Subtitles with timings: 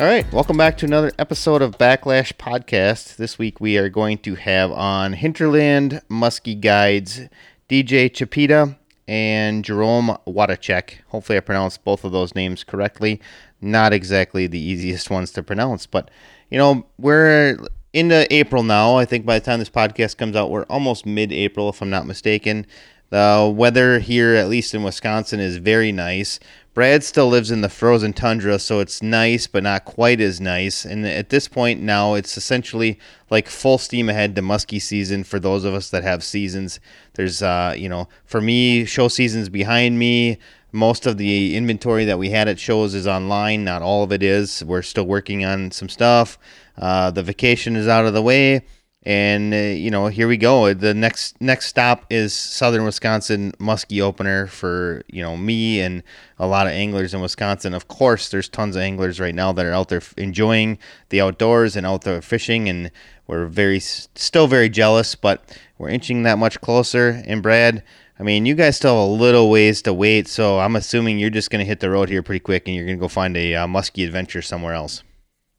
[0.00, 3.16] All right, welcome back to another episode of Backlash Podcast.
[3.16, 7.28] This week we are going to have on Hinterland Musky Guides
[7.68, 11.02] DJ Chapita and Jerome Wadachek.
[11.08, 13.20] Hopefully, I pronounced both of those names correctly.
[13.60, 16.10] Not exactly the easiest ones to pronounce, but
[16.50, 17.58] you know, we're
[17.92, 18.96] into April now.
[18.96, 21.90] I think by the time this podcast comes out, we're almost mid April, if I'm
[21.90, 22.66] not mistaken.
[23.10, 26.40] The weather here, at least in Wisconsin, is very nice.
[26.72, 30.84] Brad still lives in the frozen tundra, so it's nice, but not quite as nice.
[30.84, 32.96] And at this point now, it's essentially
[33.28, 36.78] like full steam ahead to muskie season for those of us that have seasons.
[37.14, 40.38] There's, uh, you know, for me, show season's behind me.
[40.70, 43.64] Most of the inventory that we had at shows is online.
[43.64, 44.62] Not all of it is.
[44.64, 46.38] We're still working on some stuff.
[46.78, 48.62] Uh, the vacation is out of the way
[49.02, 50.74] and uh, you know here we go.
[50.74, 56.02] The next next stop is southern wisconsin muskie opener for you know me and
[56.38, 57.72] a lot of anglers in wisconsin.
[57.72, 61.76] Of course there's tons of anglers right now that are out there enjoying the outdoors
[61.76, 62.68] and out there fishing.
[62.68, 62.90] And
[63.26, 67.22] we're very still very jealous but we're inching that much closer.
[67.26, 67.82] And brad
[68.18, 70.28] i mean you guys still have a little ways to wait.
[70.28, 72.84] So i'm assuming you're just going to hit the road here pretty quick and you're
[72.84, 75.02] going to go find a uh, muskie adventure somewhere else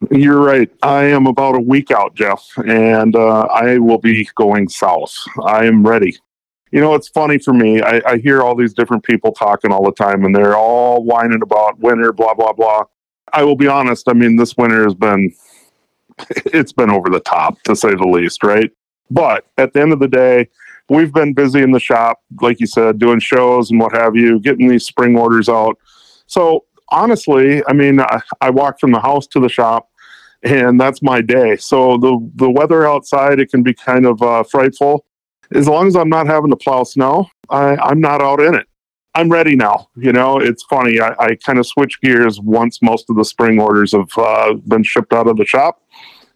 [0.10, 0.70] you're right.
[0.82, 5.16] I am about a week out, Jeff, and uh, I will be going south.
[5.46, 6.18] I am ready.
[6.72, 7.82] You know, it's funny for me.
[7.82, 11.42] I, I hear all these different people talking all the time, and they're all whining
[11.44, 12.84] about winter, blah blah blah.
[13.34, 14.10] I will be honest.
[14.10, 15.34] I mean, this winter has been
[16.30, 18.72] it's been over the top to say the least, right?
[19.12, 20.50] But at the end of the day,
[20.90, 24.40] we've been busy in the shop, like you said, doing shows and what have you,
[24.40, 25.78] getting these spring orders out.
[26.28, 29.90] So honestly, I mean, I, I walk from the house to the shop
[30.44, 31.56] and that's my day.
[31.58, 35.06] So the the weather outside it can be kind of uh, frightful.
[35.54, 38.68] As long as I'm not having to plow snow, I, I'm not out in it.
[39.14, 39.90] I'm ready now.
[39.98, 41.02] You know, it's funny.
[41.02, 44.84] I, I kind of switch gears once most of the spring orders have uh, been
[44.84, 45.82] shipped out of the shop,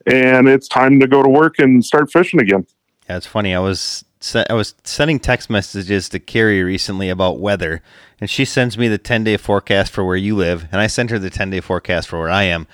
[0.06, 2.66] and it's time to go to work and start fishing again.
[3.08, 3.56] Yeah, it's funny.
[3.56, 4.04] I was
[4.50, 7.82] I was sending text messages to Carrie recently about weather,
[8.20, 11.12] and she sends me the 10 day forecast for where you live, and I sent
[11.12, 12.68] her the 10 day forecast for where I am.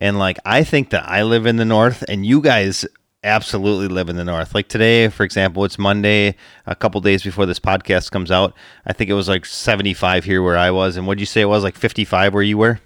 [0.00, 2.86] And like I think that I live in the north and you guys
[3.24, 4.54] absolutely live in the north.
[4.54, 6.36] Like today, for example, it's Monday,
[6.66, 8.54] a couple days before this podcast comes out.
[8.86, 10.96] I think it was like 75 here where I was.
[10.96, 12.80] And what'd you say it was like 55 where you were?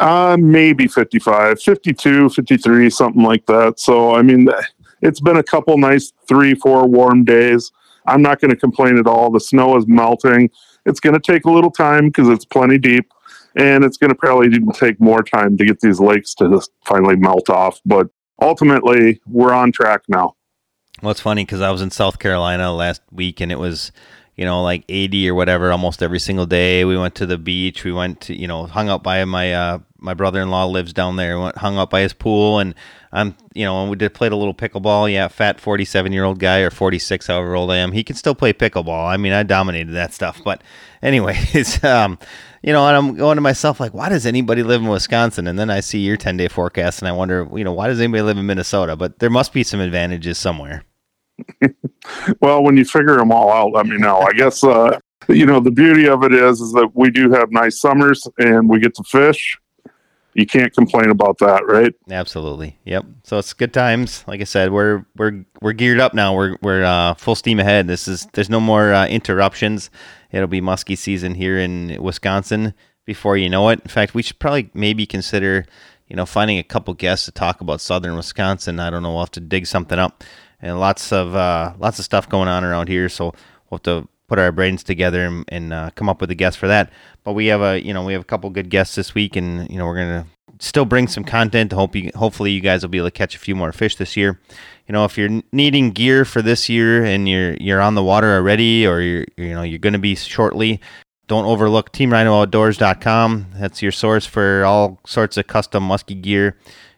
[0.00, 3.80] Uh, maybe 55, 52, 53, something like that.
[3.80, 4.48] So, I mean,
[5.02, 7.72] it's been a couple nice three, four warm days.
[8.06, 9.30] I'm not going to complain at all.
[9.30, 10.50] The snow is melting.
[10.86, 13.10] It's going to take a little time because it's plenty deep
[13.58, 17.16] and it's going to probably take more time to get these lakes to just finally
[17.16, 17.80] melt off.
[17.84, 18.08] But
[18.40, 20.36] ultimately, we're on track now.
[21.02, 23.92] Well, it's funny because I was in South Carolina last week, and it was
[24.38, 26.84] you know, like 80 or whatever almost every single day.
[26.84, 27.82] We went to the beach.
[27.82, 31.40] We went to, you know, hung out by my uh, my brother-in-law lives down there.
[31.40, 32.72] Went hung out by his pool, and
[33.10, 35.12] I'm, you know, and we did played a little pickleball.
[35.12, 38.36] Yeah, fat 47 year old guy or 46, however old I am, he can still
[38.36, 39.08] play pickleball.
[39.08, 40.40] I mean, I dominated that stuff.
[40.44, 40.62] But
[41.02, 42.16] anyways, um,
[42.62, 45.46] you know, and I'm going to myself like, why does anybody live in Wisconsin?
[45.46, 48.00] And then I see your 10 day forecast, and I wonder, you know, why does
[48.00, 48.96] anybody live in Minnesota?
[48.96, 50.84] But there must be some advantages somewhere.
[52.40, 54.18] well, when you figure them all out, let me know.
[54.20, 54.98] I guess uh,
[55.28, 58.68] you know the beauty of it is is that we do have nice summers and
[58.68, 59.58] we get to fish.
[60.34, 61.92] You can't complain about that, right?
[62.10, 62.78] Absolutely.
[62.84, 63.06] Yep.
[63.24, 64.24] So it's good times.
[64.28, 66.34] Like I said, we're we're we're geared up now.
[66.34, 67.88] We're we're uh, full steam ahead.
[67.88, 69.90] This is there's no more uh, interruptions.
[70.30, 72.74] It'll be muskie season here in Wisconsin
[73.04, 73.80] before you know it.
[73.80, 75.66] In fact, we should probably maybe consider
[76.06, 78.80] you know finding a couple guests to talk about southern Wisconsin.
[78.80, 79.10] I don't know.
[79.10, 80.24] We'll have to dig something up
[80.60, 83.08] and lots of uh, lots of stuff going on around here.
[83.08, 83.34] So
[83.70, 86.58] we'll have to put our brains together and, and uh, come up with a guest
[86.58, 86.92] for that.
[87.24, 89.68] But we have a you know we have a couple good guests this week, and
[89.70, 90.26] you know we're gonna
[90.60, 91.72] still bring some content.
[91.72, 94.16] Hope you, hopefully you guys will be able to catch a few more fish this
[94.16, 94.40] year.
[94.86, 98.34] You know, if you're needing gear for this year and you're you're on the water
[98.34, 100.80] already, or you're you know you're to be shortly,
[101.26, 103.46] don't overlook TeamRhinoOutdoors.com.
[103.54, 106.56] That's your source for all sorts of custom muskie gear.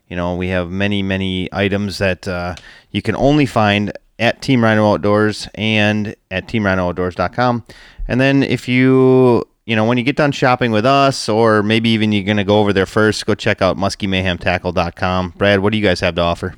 [0.09, 2.57] You know, we have many, many items that uh,
[2.91, 7.65] you can only find at Team Rhino Outdoors and at TeamRhinoOutdoors.com.
[8.07, 11.89] And then if you, you know, when you get done shopping with us, or maybe
[11.91, 15.35] even you're going to go over there first, go check out MuskyMayhemTackle.com.
[15.37, 16.55] Brad, what do you guys have to offer?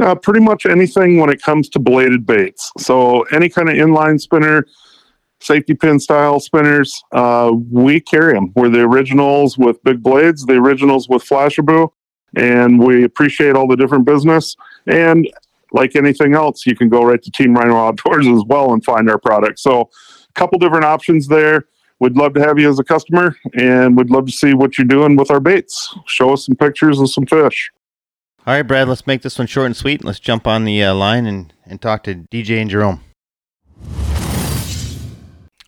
[0.00, 2.72] Uh, pretty much anything when it comes to bladed baits.
[2.78, 4.66] So any kind of inline spinner,
[5.40, 8.52] safety pin style spinners, uh, we carry them.
[8.56, 11.90] We're the originals with big blades, the originals with Flashabou,
[12.34, 14.56] and we appreciate all the different business.
[14.86, 15.30] And
[15.72, 19.10] like anything else, you can go right to Team Rhino Outdoors as well and find
[19.10, 19.58] our product.
[19.58, 19.90] So,
[20.28, 21.66] a couple different options there.
[22.00, 24.86] we'd love to have you as a customer and we'd love to see what you're
[24.86, 25.94] doing with our baits.
[26.06, 27.70] Show us some pictures of some fish.
[28.44, 30.04] All right, Brad, let's make this one short and sweet.
[30.04, 33.00] Let's jump on the uh, line and, and talk to DJ and Jerome.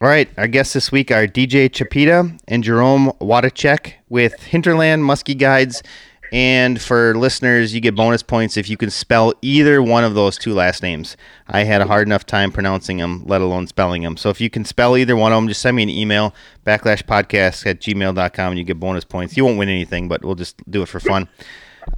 [0.00, 5.36] All right, our guests this week are DJ Chapita and Jerome Wadachek with Hinterland Musky
[5.36, 5.84] Guides.
[6.32, 10.36] And for listeners, you get bonus points if you can spell either one of those
[10.36, 11.16] two last names.
[11.46, 14.16] I had a hard enough time pronouncing them, let alone spelling them.
[14.16, 16.34] So if you can spell either one of them, just send me an email,
[16.66, 19.36] backlashpodcast at gmail.com, and you get bonus points.
[19.36, 21.28] You won't win anything, but we'll just do it for fun.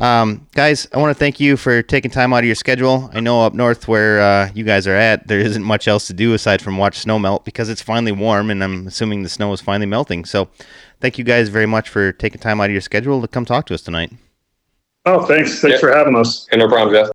[0.01, 3.11] Um, guys, I want to thank you for taking time out of your schedule.
[3.13, 6.13] I know up north where uh, you guys are at, there isn't much else to
[6.13, 9.53] do aside from watch snow melt because it's finally warm, and I'm assuming the snow
[9.53, 10.25] is finally melting.
[10.25, 10.49] So,
[11.01, 13.67] thank you guys very much for taking time out of your schedule to come talk
[13.67, 14.13] to us tonight.
[15.05, 15.61] Oh, thanks.
[15.61, 16.47] Thanks for having us.
[16.53, 17.11] no problem, Jeff.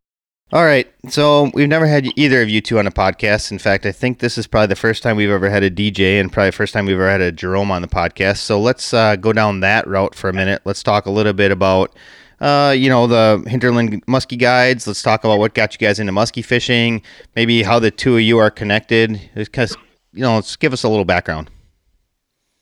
[0.54, 0.92] All right.
[1.10, 3.52] So we've never had either of you two on a podcast.
[3.52, 6.20] In fact, I think this is probably the first time we've ever had a DJ
[6.20, 8.38] and probably the first time we've ever had a Jerome on the podcast.
[8.38, 10.62] So let's uh, go down that route for a minute.
[10.66, 11.96] Let's talk a little bit about
[12.42, 14.88] uh, you know, the Hinterland Musky Guides.
[14.88, 17.04] Let's talk about what got you guys into muskie fishing,
[17.36, 19.22] maybe how the two of you are connected.
[19.36, 19.78] Because,
[20.12, 21.52] you know, let's give us a little background.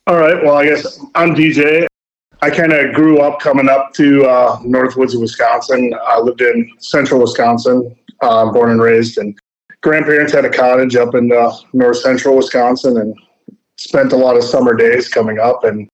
[0.09, 0.43] All right.
[0.43, 1.85] Well, I guess I'm DJ.
[2.41, 5.93] I kind of grew up coming up to uh, Northwoods of Wisconsin.
[6.03, 9.37] I lived in central Wisconsin, uh, born and raised, and
[9.81, 13.15] grandparents had a cottage up in uh, north central Wisconsin and
[13.77, 15.63] spent a lot of summer days coming up.
[15.63, 15.87] And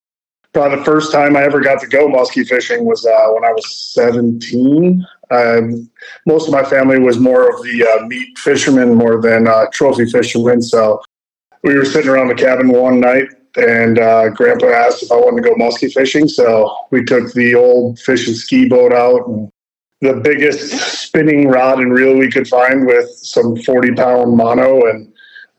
[0.54, 3.52] probably the first time I ever got to go muskie fishing was uh, when I
[3.52, 5.06] was 17.
[5.30, 5.92] Um,
[6.26, 10.06] most of my family was more of the uh, meat fishermen more than uh, trophy
[10.06, 10.62] fishermen.
[10.62, 11.02] So
[11.64, 15.44] we were sitting around the cabin one night and uh, grandpa asked if I wanted
[15.44, 16.28] to go muskie fishing.
[16.28, 19.52] So we took the old fish and ski boat out and
[20.02, 20.72] the biggest
[21.02, 25.12] spinning rod and reel we could find with some 40 pound mono and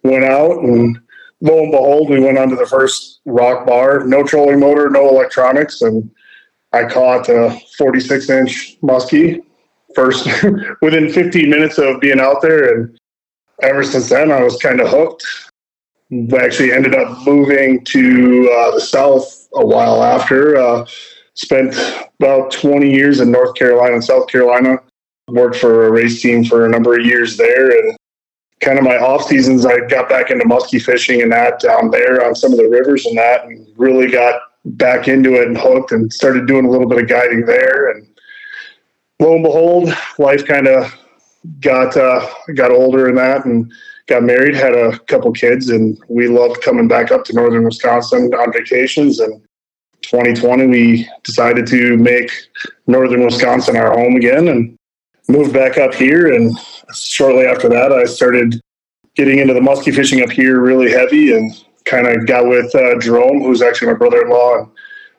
[0.03, 0.99] went out and
[1.41, 5.83] lo and behold, we went onto the first rock bar, no trolling motor, no electronics,
[5.83, 6.11] and
[6.73, 9.43] I caught a 46 inch muskie
[9.95, 10.27] first
[10.83, 12.75] within 15 minutes of being out there.
[12.75, 12.99] And
[13.63, 15.25] ever since then, I was kind of hooked.
[16.39, 20.57] Actually ended up moving to uh, the south a while after.
[20.57, 20.87] Uh,
[21.35, 21.75] spent
[22.21, 24.79] about 20 years in North Carolina and South Carolina.
[25.29, 27.97] Worked for a race team for a number of years there, and
[28.61, 32.25] kind of my off seasons, I got back into muskie fishing and that down there
[32.25, 35.93] on some of the rivers and that, and really got back into it and hooked
[35.93, 37.91] and started doing a little bit of guiding there.
[37.91, 38.07] And
[39.21, 40.95] lo and behold, life kind of
[41.61, 43.71] got uh, got older and that, and
[44.07, 48.33] got married, had a couple kids, and we loved coming back up to northern Wisconsin
[48.35, 49.19] on vacations.
[49.21, 49.41] And
[50.03, 52.31] 2020, we decided to make
[52.87, 54.77] northern Wisconsin our home again, and
[55.29, 56.33] moved back up here.
[56.33, 56.57] And
[56.95, 58.61] shortly after that, I started
[59.17, 61.53] getting into the muskie fishing up here really heavy and
[61.85, 64.69] kind of got with uh, Jerome, who's actually my brother in law, and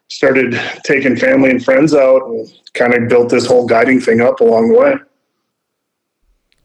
[0.10, 4.40] started taking family and friends out and kind of built this whole guiding thing up
[4.40, 4.94] along the way.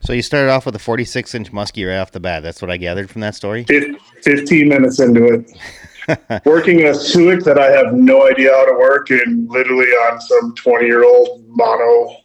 [0.05, 2.43] So you started off with a 46 inch muskie right off the bat.
[2.43, 3.65] That's what I gathered from that story.
[3.65, 6.45] 15 minutes into it.
[6.45, 10.55] Working a Suick that I have no idea how to work and literally on some
[10.57, 12.17] 20 year old mono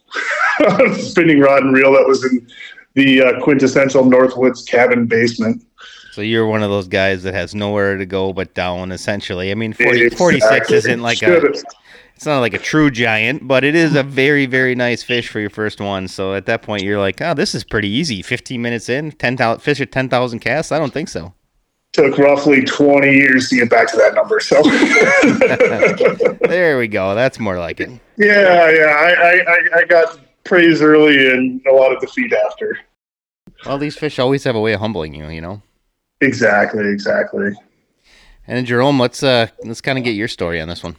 [0.96, 2.48] spinning rod and reel that was in
[2.96, 5.64] the uh, quintessential Northwoods cabin basement.
[6.14, 9.52] So you're one of those guys that has nowhere to go but down, essentially.
[9.52, 10.18] I mean, 40, exactly.
[10.18, 11.54] 46 isn't like a,
[12.18, 15.40] it's not like a true giant, but it is a very, very nice fish for
[15.40, 16.08] your first one.
[16.08, 18.24] So at that point, you're like, oh, this is pretty easy.
[18.24, 20.72] 15 minutes in, 10,000 fish at 10,000 casts.
[20.72, 21.36] I don't think so.
[21.94, 24.40] Took roughly 20 years to get back to that number.
[24.40, 24.64] So
[26.48, 27.14] there we go.
[27.14, 27.92] That's more like it.
[28.18, 28.96] Yeah, yeah.
[28.98, 32.80] I, I, I got praise early and a lot of defeat after.
[33.64, 35.62] Well, these fish always have a way of humbling you, you know.
[36.22, 37.52] Exactly, exactly.
[38.48, 40.96] And Jerome, let's uh let's kind of get your story on this one.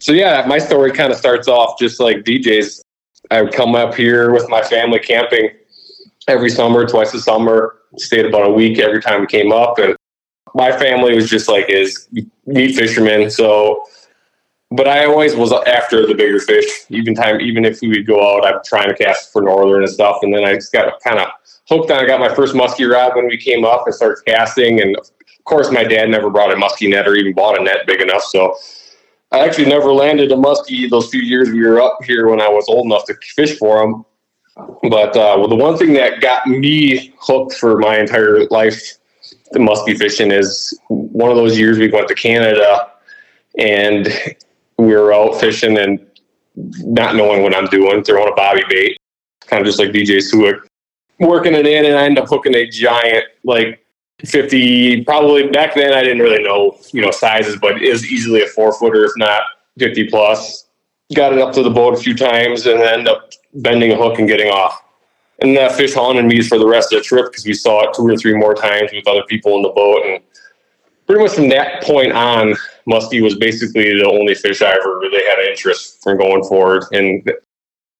[0.00, 2.82] So yeah, my story kind of starts off just like DJ's.
[3.30, 5.50] I would come up here with my family camping
[6.28, 7.76] every summer, twice a summer.
[7.96, 9.96] Stayed about a week every time we came up, and
[10.54, 12.08] my family was just like is
[12.44, 13.30] meat fishermen.
[13.30, 13.86] So
[14.70, 16.66] but I always was after the bigger fish.
[16.88, 19.90] Even time, even if we would go out, I'm trying to cast for northern and
[19.90, 20.18] stuff.
[20.22, 21.28] And then I just got kind of
[21.68, 22.02] hooked on.
[22.02, 24.80] I got my first muskie rod when we came up and started casting.
[24.80, 25.10] And of
[25.44, 28.24] course, my dad never brought a muskie net or even bought a net big enough.
[28.24, 28.56] So
[29.34, 32.48] I actually never landed a muskie those few years we were up here when I
[32.48, 34.04] was old enough to fish for them.
[34.88, 38.80] But uh, well, the one thing that got me hooked for my entire life,
[39.50, 42.92] the muskie fishing, is one of those years we went to Canada
[43.58, 44.06] and
[44.78, 46.06] we were out fishing and
[46.54, 48.96] not knowing what I'm doing, throwing a Bobbie bait,
[49.46, 50.60] kind of just like DJ Suick,
[51.18, 53.83] working it in, and I end up hooking a giant, like
[54.24, 58.42] 50, probably back then I didn't really know, you know, sizes, but it was easily
[58.42, 59.42] a four footer, if not
[59.78, 60.66] 50 plus.
[61.14, 63.96] Got it up to the boat a few times and then ended up bending a
[63.96, 64.82] hook and getting off.
[65.40, 67.94] And that fish haunted me for the rest of the trip because we saw it
[67.94, 70.02] two or three more times with other people in the boat.
[70.06, 70.22] And
[71.06, 72.54] pretty much from that point on,
[72.88, 76.84] muskie was basically the only fish I ever really had an interest from going forward.
[76.92, 77.30] And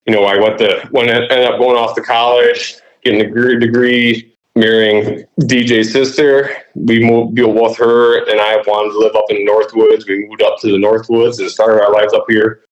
[0.06, 3.58] you know, I went to when I ended up going off to college, getting a
[3.58, 6.56] degree marrying DJ's sister.
[6.74, 10.06] We moved with her, and I wanted to live up in the Northwoods.
[10.06, 12.64] We moved up to the Northwoods and started our lives up here.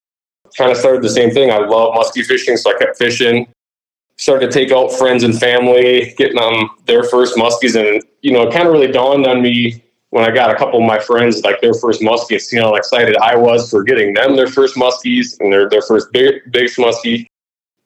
[0.57, 1.51] Kind of started the same thing.
[1.51, 3.47] I love muskie fishing, so I kept fishing.
[4.17, 8.43] Started to take out friends and family, getting them their first muskies, and you know,
[8.43, 11.43] it kind of really dawned on me when I got a couple of my friends
[11.43, 15.41] like their first muskies, seeing how excited I was for getting them their first muskies
[15.41, 17.27] and their their first big big muskie.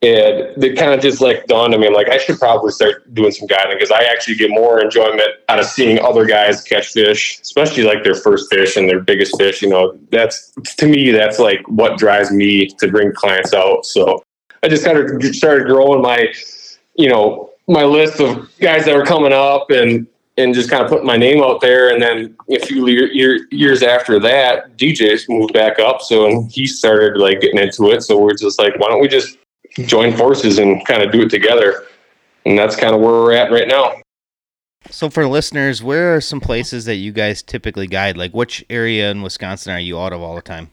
[0.06, 3.12] And it kind of just like dawned on me, I'm like I should probably start
[3.12, 6.92] doing some guiding because I actually get more enjoyment out of seeing other guys catch
[6.92, 9.62] fish, especially like their first fish and their biggest fish.
[9.62, 13.84] You know, that's to me, that's like what drives me to bring clients out.
[13.84, 14.22] So
[14.62, 16.32] I just kind of started growing my,
[16.94, 20.90] you know, my list of guys that were coming up and and just kind of
[20.90, 21.88] putting my name out there.
[21.88, 26.02] And then a few year, years after that, DJs moved back up.
[26.02, 28.02] So he started like getting into it.
[28.02, 29.38] So we're just like, why don't we just
[29.84, 31.86] join forces and kind of do it together?
[32.44, 33.94] And that's kind of where we're at right now.
[34.90, 38.16] So for listeners, where are some places that you guys typically guide?
[38.16, 40.70] Like which area in Wisconsin are you out of all the time?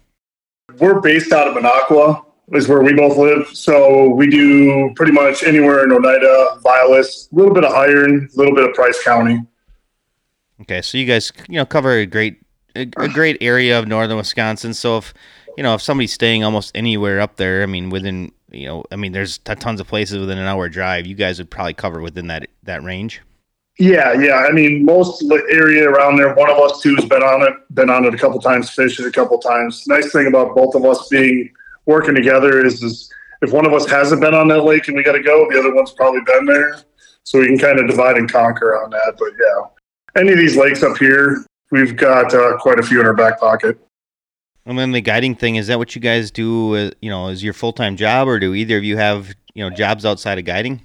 [0.80, 3.48] We're based out of Minocqua is where we both live.
[3.56, 8.38] So we do pretty much anywhere in Oneida, Vilas, a little bit of Iron, a
[8.38, 9.40] little bit of Price County.
[10.62, 12.40] Okay, so you guys, you know, cover a great
[12.76, 14.74] a, a, great area of northern Wisconsin.
[14.74, 15.14] So if
[15.58, 18.96] you know if somebody's staying almost anywhere up there, I mean, within you know, I
[18.96, 21.06] mean, there's t- tons of places within an hour drive.
[21.06, 23.22] You guys would probably cover within that that range.
[23.80, 24.46] Yeah, yeah.
[24.48, 26.34] I mean, most of the area around there.
[26.36, 29.00] One of us two has been on it, been on it a couple times, fished
[29.00, 29.86] it a couple times.
[29.88, 31.52] Nice thing about both of us being
[31.88, 35.04] working together is, is if one of us hasn't been on that lake and we
[35.04, 36.82] got to go, the other one's probably been there,
[37.24, 39.16] so we can kind of divide and conquer on that.
[39.18, 43.08] But yeah, any of these lakes up here, we've got uh, quite a few in
[43.08, 43.80] our back pocket.
[44.66, 46.76] And then the guiding thing is that what you guys do?
[46.76, 49.64] Uh, you know, is your full time job, or do either of you have you
[49.64, 50.82] know jobs outside of guiding?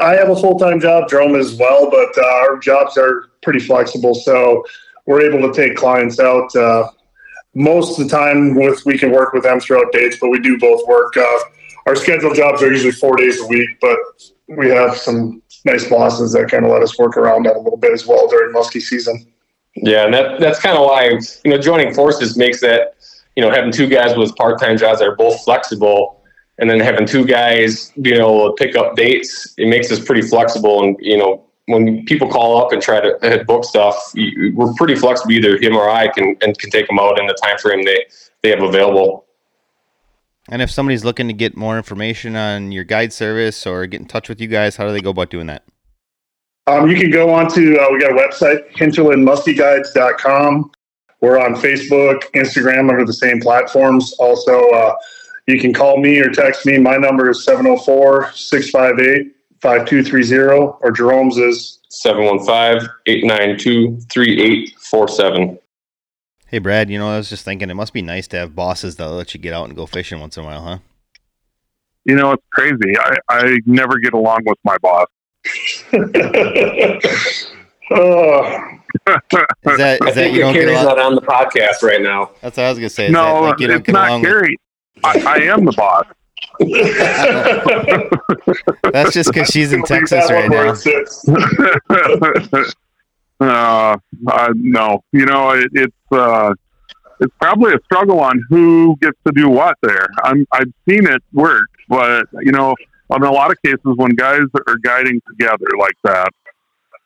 [0.00, 3.60] I have a full time job, Jerome as well, but uh, our jobs are pretty
[3.60, 4.64] flexible, so
[5.06, 6.54] we're able to take clients out.
[6.54, 6.88] Uh,
[7.54, 10.58] most of the time, with we can work with them throughout dates, but we do
[10.58, 11.16] both work.
[11.16, 11.38] Uh,
[11.86, 13.98] our scheduled jobs are usually four days a week, but
[14.48, 17.76] we have some nice bosses that kind of let us work around that a little
[17.76, 19.26] bit as well during muskie season.
[19.76, 22.94] Yeah, and that that's kind of why you know joining forces makes that
[23.36, 26.22] you know having two guys with part time jobs that are both flexible,
[26.58, 30.22] and then having two guys being able to pick up dates, it makes us pretty
[30.22, 30.82] flexible.
[30.82, 33.96] And you know when people call up and try to uh, book stuff,
[34.54, 35.32] we're pretty flexible.
[35.32, 38.06] Either him or I can and can take them out in the time frame they
[38.42, 39.24] they have available.
[40.48, 44.06] And if somebody's looking to get more information on your guide service or get in
[44.06, 45.64] touch with you guys, how do they go about doing that?
[46.66, 50.70] Um, you can go on to, uh, we got a website, hinterlandmuskieguides.com.
[51.20, 54.14] We're on Facebook, Instagram under the same platforms.
[54.18, 54.94] Also, uh,
[55.46, 56.78] you can call me or text me.
[56.78, 65.58] My number is 704 658 5230, or Jerome's is 715 892 3847.
[66.46, 68.96] Hey, Brad, you know, I was just thinking it must be nice to have bosses
[68.96, 70.78] that let you get out and go fishing once in a while, huh?
[72.04, 72.98] You know, it's crazy.
[72.98, 75.06] I, I never get along with my boss.
[77.90, 78.78] Oh.
[79.66, 80.84] is that, is that you don't get along?
[80.84, 82.30] not on the podcast right now.
[82.40, 83.04] That's what I was gonna say.
[83.06, 84.56] Is no, like it's not Gary.
[84.96, 85.04] With...
[85.04, 86.06] I, I am the boss.
[88.92, 90.74] That's just because she's in Texas right now.
[93.40, 93.96] Uh,
[94.28, 96.54] uh, no, you know it, it's uh,
[97.18, 100.06] it's probably a struggle on who gets to do what there.
[100.22, 102.76] I'm I've seen it work, but you know,
[103.10, 106.28] in a lot of cases when guys are guiding together like that,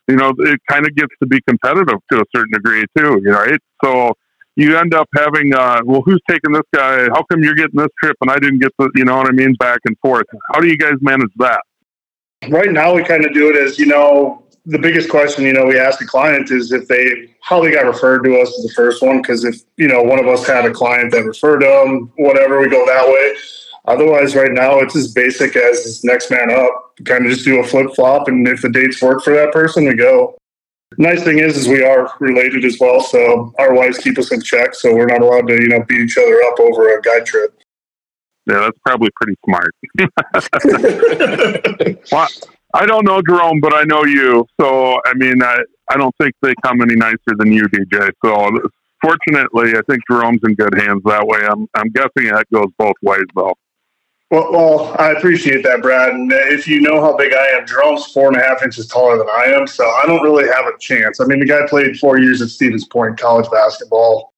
[0.08, 3.16] you know, it kind of gets to be competitive to a certain degree too.
[3.16, 3.60] Right?
[3.84, 4.12] So
[4.56, 7.04] you end up having, uh, well, who's taking this guy?
[7.08, 9.32] How come you're getting this trip and I didn't get the, you know what I
[9.32, 10.26] mean, back and forth?
[10.52, 11.60] How do you guys manage that?
[12.48, 15.64] Right now, we kind of do it as you know the biggest question, you know,
[15.64, 18.72] we ask the client is if they how they got referred to us is the
[18.74, 22.12] first one because if you know one of us had a client that referred them,
[22.16, 23.34] whatever, we go that way.
[23.88, 26.94] Otherwise, right now it's as basic as next man up.
[27.04, 29.86] Kind of just do a flip flop, and if the dates work for that person,
[29.86, 30.36] we go.
[30.98, 34.42] Nice thing is, is we are related as well, so our wives keep us in
[34.42, 37.24] check, so we're not allowed to, you know, beat each other up over a guide
[37.24, 37.58] trip.
[38.46, 39.70] Yeah, that's probably pretty smart.
[42.12, 42.28] well,
[42.74, 44.46] I don't know Jerome, but I know you.
[44.60, 45.58] So I mean, I
[45.90, 48.10] I don't think they come any nicer than you, DJ.
[48.24, 48.50] So
[49.02, 51.40] fortunately, I think Jerome's in good hands that way.
[51.48, 53.54] I'm I'm guessing that goes both ways though.
[54.30, 56.10] Well, well, I appreciate that, Brad.
[56.10, 59.16] And if you know how big I am, Jerome's four and a half inches taller
[59.16, 61.20] than I am, so I don't really have a chance.
[61.20, 64.34] I mean, the guy played four years at Stevens Point college basketball.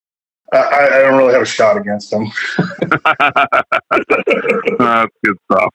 [0.53, 2.31] I, I don't really have a shot against him.
[4.79, 5.73] That's good stuff.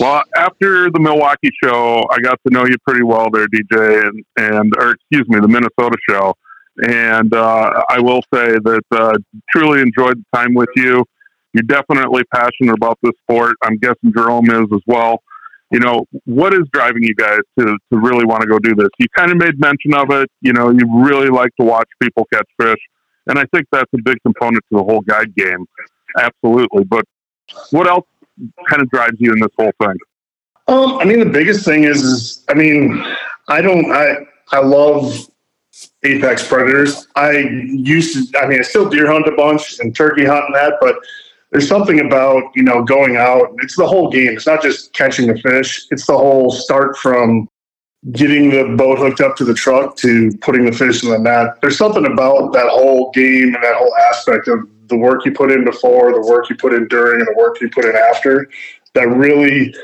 [0.00, 4.24] Well, after the Milwaukee show, I got to know you pretty well there, DJ, and
[4.36, 6.34] and or excuse me, the Minnesota show,
[6.88, 9.16] and uh, I will say that uh,
[9.50, 11.04] truly enjoyed the time with you.
[11.56, 13.56] You're definitely passionate about this sport.
[13.62, 15.22] I'm guessing Jerome is as well.
[15.70, 18.88] You know, what is driving you guys to, to really want to go do this?
[18.98, 20.30] You kind of made mention of it.
[20.42, 22.78] You know, you really like to watch people catch fish.
[23.26, 25.64] And I think that's a big component to the whole guide game.
[26.18, 26.84] Absolutely.
[26.84, 27.06] But
[27.70, 28.06] what else
[28.68, 29.96] kind of drives you in this whole thing?
[30.68, 33.02] Um, I mean, the biggest thing is, is I mean,
[33.48, 35.26] I don't, I, I love
[36.04, 37.06] apex predators.
[37.16, 40.54] I used to, I mean, I still deer hunt a bunch and turkey hunt and
[40.54, 40.96] that, but
[41.56, 43.48] there's something about, you know, going out.
[43.62, 44.34] It's the whole game.
[44.34, 45.86] It's not just catching the fish.
[45.90, 47.48] It's the whole start from
[48.12, 51.58] getting the boat hooked up to the truck to putting the fish in the net.
[51.62, 55.50] There's something about that whole game and that whole aspect of the work you put
[55.50, 58.50] in before, the work you put in during, and the work you put in after
[58.92, 59.74] that really,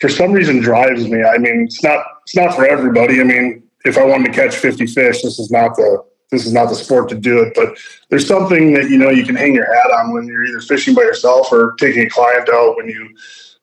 [0.00, 1.22] for some reason, drives me.
[1.22, 3.20] I mean, it's not it's not for everybody.
[3.20, 6.52] I mean, if I wanted to catch 50 fish, this is not the this is
[6.52, 7.52] not the sport to do it.
[7.54, 7.76] But
[8.08, 10.94] there's something that you know you can hang your hat on when you're either fishing
[10.94, 13.08] by yourself or taking a client out when you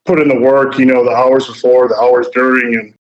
[0.05, 0.77] put in the work.
[0.77, 2.93] You know, the hours before, the hours during, and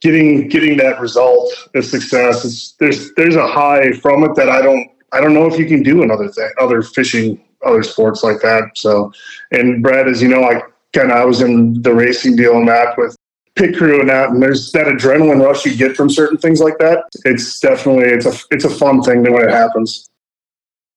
[0.00, 2.44] getting getting that result of success.
[2.44, 5.66] It's, there's there's a high from it that I don't I don't know if you
[5.66, 8.70] can do in other th- other fishing other sports like that.
[8.74, 9.12] So,
[9.52, 12.68] and Brad, as you know, I kind of I was in the racing deal and
[12.68, 13.16] that with
[13.56, 16.78] pit crew and that, and there's that adrenaline rush you get from certain things like
[16.78, 17.04] that.
[17.24, 20.08] It's definitely it's a it's a fun thing when it happens.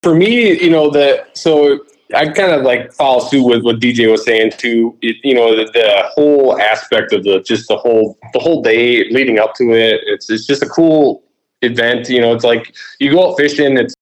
[0.02, 1.80] For me, you know, the so
[2.14, 4.96] I kind of like follow suit with what DJ was saying too.
[5.00, 9.08] It, you know, the, the, whole aspect of the just the whole the whole day
[9.10, 10.00] leading up to it.
[10.04, 11.22] It's it's just a cool
[11.62, 12.08] event.
[12.08, 13.76] You know, it's like you go out fishing.
[13.76, 13.94] It's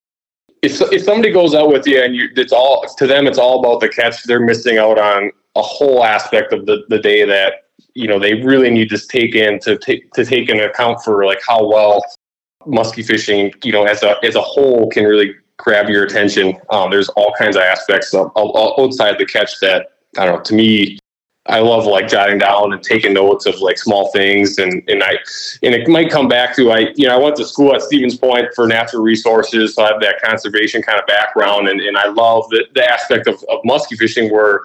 [0.63, 3.61] if if somebody goes out with you and you, it's all to them, it's all
[3.61, 4.23] about the catch.
[4.25, 7.68] They're missing out on a whole aspect of the the day that
[7.99, 11.27] you know they really need to take in to take to take into account for
[11.27, 12.01] like how well
[12.67, 16.57] musky fishing, you know, as a as a whole can really grab your attention.
[16.71, 20.43] Um, there's all kinds of aspects of, outside the catch that I don't know.
[20.43, 20.99] To me,
[21.47, 25.19] I love like jotting down and taking notes of like small things, and and I
[25.63, 28.17] and it might come back to I you know I went to school at Stevens
[28.17, 32.09] Point for natural resources, so I have that conservation kind of background, and, and I
[32.09, 34.61] love the, the aspect of, of musky fishing where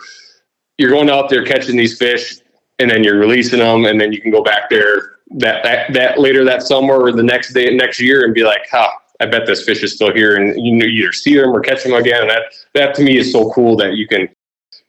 [0.78, 2.40] you're going out there catching these fish,
[2.80, 6.20] and then you're releasing them, and then you can go back there that that, that
[6.20, 9.46] later that summer or the next day next year and be like, huh, I bet
[9.46, 12.22] this fish is still here, and you either see them or catch them again.
[12.22, 14.30] And that that to me is so cool that you can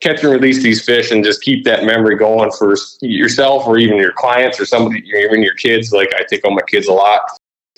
[0.01, 3.97] catch and release these fish and just keep that memory going for yourself or even
[3.97, 5.91] your clients or somebody, even your kids.
[5.91, 7.21] Like I take on my kids a lot.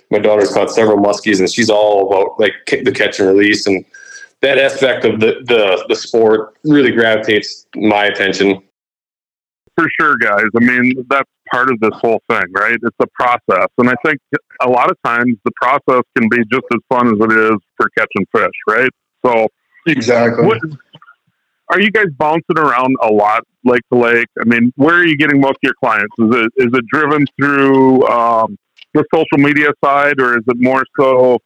[0.09, 3.83] My daughter's caught several muskies, and she's all about like the catch and release, and
[4.41, 8.61] that aspect of the the, the sport really gravitates my attention
[9.77, 10.45] for sure, guys.
[10.55, 12.77] I mean, that's part of this whole thing, right?
[12.81, 13.67] It's a process.
[13.77, 14.19] And I think
[14.61, 17.89] a lot of times the process can be just as fun as it is for
[17.97, 18.89] catching fish, right?
[19.25, 19.47] So,
[19.85, 20.45] exactly.
[20.45, 20.59] What,
[21.69, 24.27] are you guys bouncing around a lot, lake to lake?
[24.39, 26.13] I mean, where are you getting most of your clients?
[26.17, 28.57] Is it is it driven through um,
[28.93, 31.37] the social media side, or is it more so?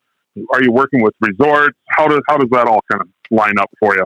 [0.54, 1.78] Are you working with resorts?
[1.90, 4.06] How does how does that all kind of line up for you?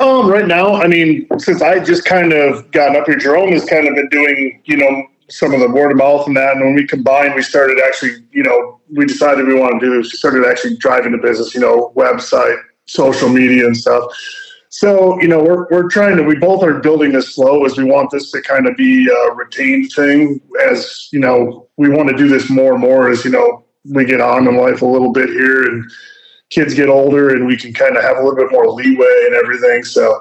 [0.00, 3.66] Um, right now, I mean, since I just kind of gotten up here, Jerome has
[3.66, 6.56] kind of been doing, you know, some of the word of mouth and that.
[6.56, 10.02] And when we combined, we started actually, you know, we decided we want to do
[10.02, 10.10] this.
[10.10, 14.10] We started actually driving the business, you know, website, social media and stuff.
[14.70, 17.84] So, you know, we're, we're trying to, we both are building this slow as we
[17.84, 22.16] want this to kind of be a retained thing as, you know, we want to
[22.16, 25.12] do this more and more as, you know, we get on in life a little
[25.12, 25.90] bit here and,
[26.50, 29.34] kids get older and we can kind of have a little bit more leeway and
[29.34, 29.84] everything.
[29.84, 30.20] So,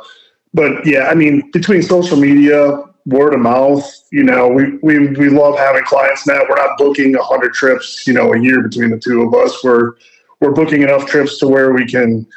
[0.53, 5.29] but yeah, I mean, between social media, word of mouth, you know, we, we, we
[5.29, 6.39] love having clients now.
[6.47, 9.63] We're not booking a hundred trips, you know, a year between the two of us.
[9.63, 9.93] We're,
[10.39, 12.27] we're booking enough trips to where we can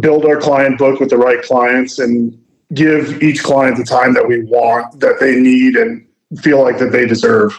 [0.00, 2.38] build our client book with the right clients and
[2.74, 6.06] give each client the time that we want, that they need and
[6.40, 7.58] feel like that they deserve.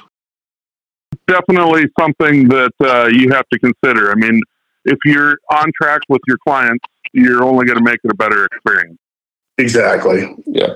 [1.27, 4.11] Definitely something that uh, you have to consider.
[4.11, 4.41] I mean,
[4.87, 8.45] if you're on track with your clients, you're only going to make it a better
[8.45, 8.97] experience.
[9.57, 10.35] Exactly.
[10.45, 10.73] Yeah.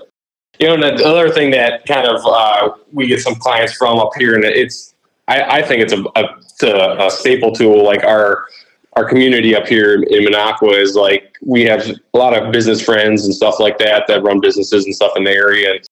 [0.59, 4.11] You know, the other thing that kind of uh, we get some clients from up
[4.17, 4.93] here, and it's
[5.27, 7.83] I, I think it's a, a, a staple tool.
[7.83, 8.45] Like our
[8.93, 13.25] our community up here in Minocqua is like we have a lot of business friends
[13.25, 15.71] and stuff like that that run businesses and stuff in the area.
[15.71, 15.87] And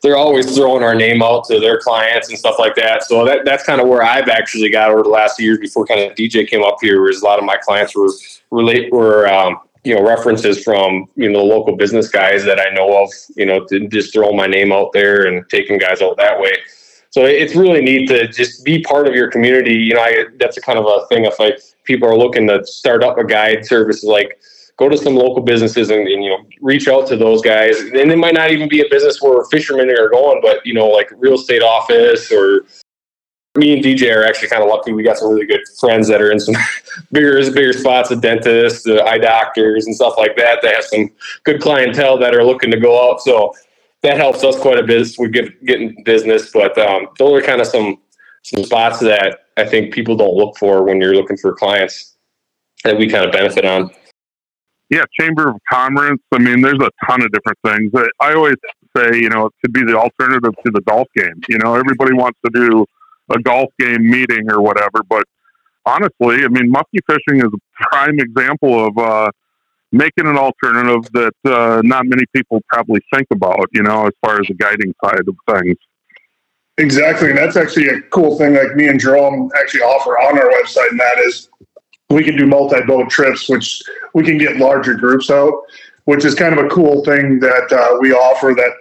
[0.00, 3.04] they're always throwing our name out to their clients and stuff like that.
[3.04, 6.00] So that, that's kind of where I've actually got over the last years before kind
[6.00, 7.00] of DJ came up here.
[7.02, 8.08] Was a lot of my clients were
[8.50, 13.02] relate were um, you know references from you know local business guys that I know
[13.02, 13.10] of.
[13.36, 16.52] You know, to just throw my name out there and taking guys out that way.
[17.10, 19.74] So it's really neat to just be part of your community.
[19.74, 21.26] You know, I, that's a kind of a thing.
[21.26, 24.40] If like people are looking to start up a guide service, like
[24.82, 27.78] go to some local businesses and, and, you know reach out to those guys.
[27.80, 30.88] And it might not even be a business where fishermen are going, but you know
[30.88, 32.66] like real estate office or
[33.54, 34.92] me and DJ are actually kind of lucky.
[34.92, 36.56] We got some really good friends that are in some
[37.12, 40.60] bigger bigger spots, the dentists, the eye doctors, and stuff like that.
[40.62, 41.10] That have some
[41.44, 43.20] good clientele that are looking to go out.
[43.20, 43.54] So
[44.02, 45.08] that helps us quite a bit.
[45.18, 47.98] We get getting business, but um, those are kind of some
[48.42, 52.16] some spots that I think people don't look for when you're looking for clients
[52.84, 53.90] that we kind of benefit on.
[54.92, 56.18] Yeah, Chamber of Commerce.
[56.32, 57.90] I mean, there's a ton of different things.
[58.20, 58.56] I always
[58.94, 61.40] say, you know, it could be the alternative to the golf game.
[61.48, 62.84] You know, everybody wants to do
[63.30, 65.24] a golf game meeting or whatever, but
[65.86, 69.30] honestly, I mean, muskie fishing is a prime example of uh,
[69.92, 74.42] making an alternative that uh, not many people probably think about, you know, as far
[74.42, 75.78] as the guiding side of things.
[76.76, 77.30] Exactly.
[77.30, 80.90] And that's actually a cool thing like me and Jerome actually offer on our website.
[80.90, 81.48] And that is
[82.12, 83.82] we can do multi boat trips, which
[84.14, 85.54] we can get larger groups out,
[86.04, 88.72] which is kind of a cool thing that uh, we offer that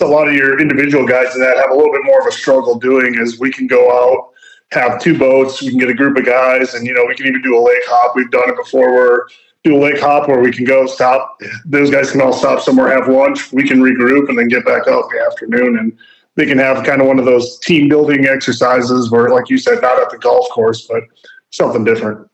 [0.00, 2.78] a lot of your individual guides that have a little bit more of a struggle
[2.78, 4.30] doing is we can go out,
[4.70, 7.26] have two boats, we can get a group of guys, and you know we can
[7.26, 8.14] even do a lake hop.
[8.14, 9.26] We've done it before We're
[9.62, 11.38] do a lake hop where we can go stop.
[11.66, 13.52] Those guys can all stop somewhere, have lunch.
[13.52, 15.78] We can regroup and then get back out in the afternoon.
[15.78, 15.98] And
[16.36, 19.82] they can have kind of one of those team building exercises where, like you said,
[19.82, 21.02] not at the golf course, but
[21.50, 22.29] something different.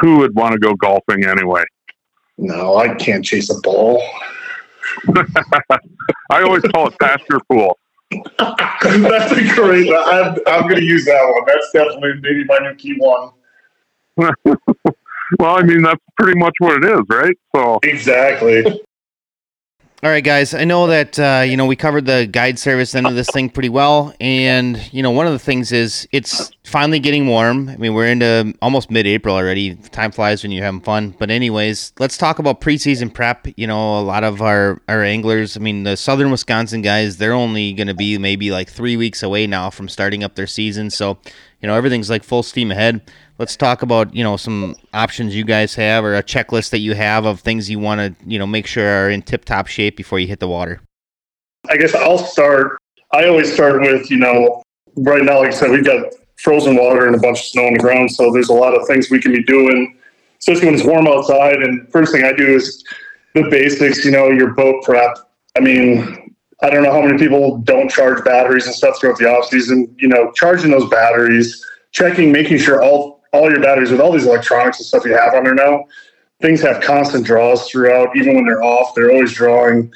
[0.00, 1.64] Who would want to go golfing anyway?
[2.38, 4.02] No, I can't chase a ball.
[6.30, 7.78] I always call it pasture pool.
[8.38, 9.92] That's a great.
[9.92, 11.44] I'm, I'm going to use that one.
[11.46, 13.30] That's definitely maybe my new key one.
[14.16, 17.36] well, I mean, that's pretty much what it is, right?
[17.56, 18.82] So exactly.
[20.04, 20.52] All right, guys.
[20.52, 23.48] I know that uh, you know we covered the guide service end of this thing
[23.48, 27.70] pretty well, and you know one of the things is it's finally getting warm.
[27.70, 29.76] I mean, we're into almost mid-April already.
[29.76, 31.14] Time flies when you're having fun.
[31.18, 33.46] But anyways, let's talk about preseason prep.
[33.56, 35.56] You know, a lot of our our anglers.
[35.56, 39.22] I mean, the Southern Wisconsin guys, they're only going to be maybe like three weeks
[39.22, 40.90] away now from starting up their season.
[40.90, 41.16] So,
[41.64, 43.00] you know, everything's like full steam ahead
[43.38, 46.94] let's talk about you know some options you guys have or a checklist that you
[46.94, 49.96] have of things you want to you know make sure are in tip top shape
[49.96, 50.80] before you hit the water.
[51.68, 52.78] I guess I'll start.
[53.12, 54.62] I always start with you know
[54.96, 57.74] right now, like I said, we've got frozen water and a bunch of snow on
[57.74, 59.96] the ground, so there's a lot of things we can be doing,
[60.38, 61.56] especially when it's warm outside.
[61.56, 62.84] And first thing I do is
[63.34, 64.04] the basics.
[64.04, 65.16] You know, your boat prep.
[65.56, 66.23] I mean,
[66.62, 69.94] I don't know how many people don't charge batteries and stuff throughout the off season.
[69.98, 74.26] You know, charging those batteries, checking, making sure all all your batteries with all these
[74.26, 75.84] electronics and stuff you have on there now,
[76.40, 78.16] things have constant draws throughout.
[78.16, 79.92] Even when they're off, they're always drawing.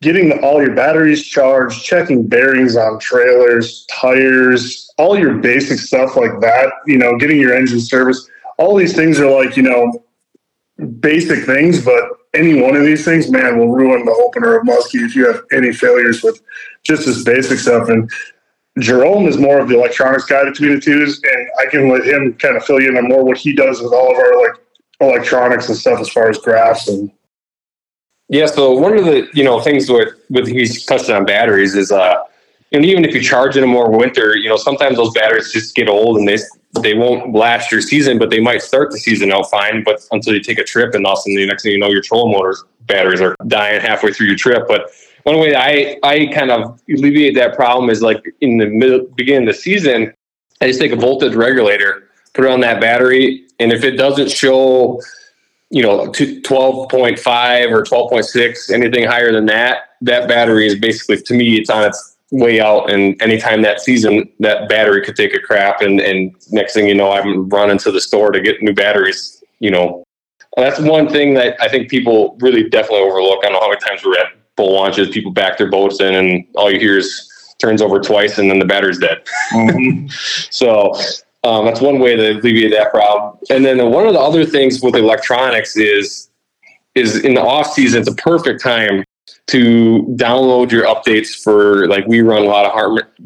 [0.00, 6.16] Getting the, all your batteries charged, checking bearings on trailers, tires, all your basic stuff
[6.16, 6.72] like that.
[6.86, 8.26] You know, getting your engine service.
[8.56, 10.04] All these things are like you know
[11.00, 12.02] basic things, but
[12.34, 15.42] any one of these things, man, will ruin the opener of Muskie if you have
[15.52, 16.40] any failures with
[16.84, 17.88] just this basic stuff.
[17.88, 18.10] And
[18.78, 22.34] Jerome is more of the electronics guy between the twos, and I can let him
[22.34, 24.52] kind of fill you in on more what he does with all of our like
[25.00, 27.10] electronics and stuff as far as graphs and.
[28.28, 31.90] Yeah, so one of the you know things with with he's touched on batteries is
[31.90, 32.22] uh,
[32.72, 35.74] and even if you charge in a more winter, you know sometimes those batteries just
[35.74, 36.38] get old and they
[36.80, 40.34] they won't last your season, but they might start the season out fine, but until
[40.34, 42.02] you take a trip and all of a sudden the next thing you know your
[42.02, 44.90] trolling motors batteries are dying halfway through your trip, but
[45.24, 49.48] one way I I kind of alleviate that problem is like in the middle, beginning
[49.48, 50.12] of the season,
[50.60, 54.30] I just take a voltage regulator, put it on that battery, and if it doesn't
[54.30, 55.00] show,
[55.70, 61.56] you know, 12.5 or 12.6, anything higher than that, that battery is basically to me
[61.56, 65.80] it's on its way out and anytime that season that battery could take a crap
[65.80, 69.42] and and next thing you know i'm running to the store to get new batteries
[69.58, 70.04] you know
[70.56, 73.80] that's one thing that i think people really definitely overlook i don't know how many
[73.80, 77.26] times we're at boat launches, people back their boats in, and all you hear is
[77.58, 79.22] turns over twice, and then the battery's dead.
[79.52, 80.06] Mm-hmm.
[80.50, 80.92] so
[81.44, 83.38] um, that's one way to alleviate that problem.
[83.48, 86.28] And then one of the other things with electronics is
[86.94, 89.04] is in the off season, it's a perfect time
[89.48, 92.72] to download your updates for like we run a lot of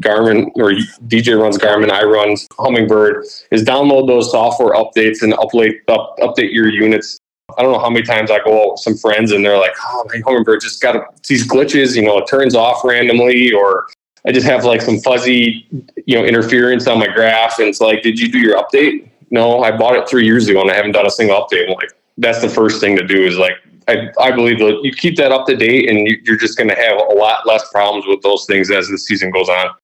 [0.01, 0.73] Garmin or
[1.07, 3.25] DJ runs Garmin, I run Humminbird.
[3.51, 7.19] Is download those software updates and update up, update your units.
[7.59, 9.75] I don't know how many times I go out with some friends and they're like,
[9.89, 11.95] "Oh, my Humminbird just got these glitches.
[11.95, 13.87] You know, it turns off randomly, or
[14.27, 15.67] I just have like some fuzzy,
[16.07, 19.63] you know, interference on my graph." And it's like, "Did you do your update?" No,
[19.63, 21.67] I bought it three years ago and I haven't done a single update.
[21.67, 23.57] I'm like, that's the first thing to do is like
[23.89, 26.69] I, I believe that you keep that up to date and you, you're just going
[26.69, 29.75] to have a lot less problems with those things as the season goes on.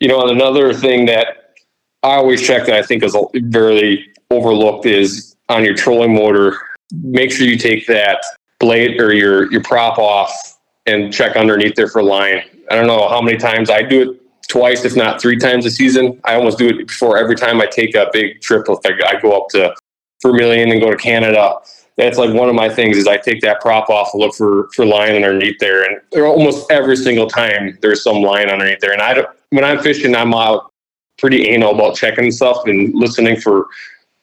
[0.00, 1.54] You know, and another thing that
[2.02, 6.56] I always check that I think is very overlooked is on your trolling motor,
[6.92, 8.22] make sure you take that
[8.60, 12.42] blade or your, your prop off and check underneath there for line.
[12.70, 15.70] I don't know how many times I do it twice, if not three times a
[15.70, 16.20] season.
[16.24, 18.68] I almost do it before every time I take a big trip.
[18.68, 19.74] Like I go up to
[20.22, 21.54] Vermilion and go to Canada
[21.98, 24.70] that's like one of my things is I take that prop off and look for
[24.72, 28.92] for line underneath there, and almost every single time there's some line underneath there.
[28.92, 30.72] And I don't, when I'm fishing, I'm out
[31.18, 33.66] pretty anal about checking stuff and listening for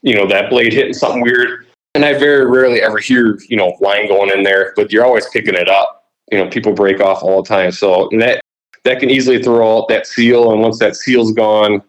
[0.02, 1.68] you know that blade hitting something weird.
[1.96, 5.28] And I very rarely ever hear you know line going in there, but you're always
[5.30, 6.06] picking it up.
[6.32, 8.40] You know, people break off all the time, so that
[8.86, 10.54] that can easily throw out that seal.
[10.54, 11.84] And once that seal's gone,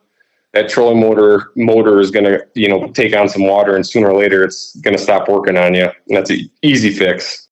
[0.57, 4.11] that trolling motor motor is going to you know take on some water and sooner
[4.11, 5.85] or later it's going to stop working on you.
[5.85, 7.49] And that's an easy fix.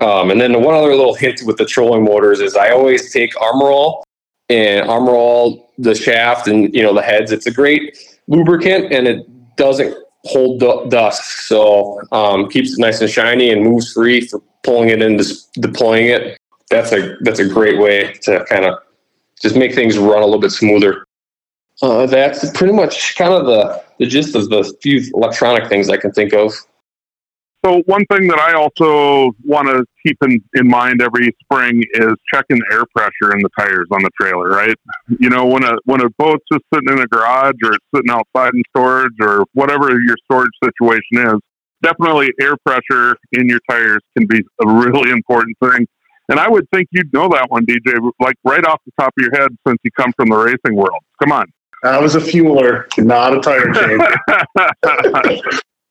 [0.00, 3.12] Um, and then the one other little hint with the trolling motors is i always
[3.12, 4.04] take armor all
[4.48, 7.32] and armor all the shaft and you know the heads.
[7.32, 11.48] It's a great lubricant and it doesn't hold dust.
[11.48, 15.20] So um, keeps it nice and shiny and moves free for pulling it and
[15.54, 16.38] deploying it.
[16.70, 18.78] That's a that's a great way to kind of
[19.40, 21.06] just make things run a little bit smoother
[21.84, 25.98] uh, that's pretty much kind of the, the gist of the few electronic things I
[25.98, 26.54] can think of.
[27.64, 32.14] So one thing that I also want to keep in, in mind every spring is
[32.32, 34.74] checking the air pressure in the tires on the trailer, right?
[35.18, 38.10] You know, when a when a boat's just sitting in a garage or it's sitting
[38.10, 41.40] outside in storage or whatever your storage situation is,
[41.82, 45.86] definitely air pressure in your tires can be a really important thing.
[46.30, 49.22] And I would think you'd know that one, DJ, like right off the top of
[49.22, 51.00] your head since you come from the racing world.
[51.22, 51.46] Come on.
[51.84, 54.16] I was a fueler, not a tire changer.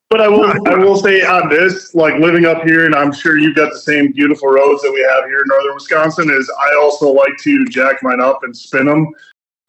[0.10, 3.38] but I will I will say on this, like living up here, and I'm sure
[3.38, 6.30] you've got the same beautiful roads that we have here in northern Wisconsin.
[6.32, 9.08] Is I also like to jack mine up and spin them.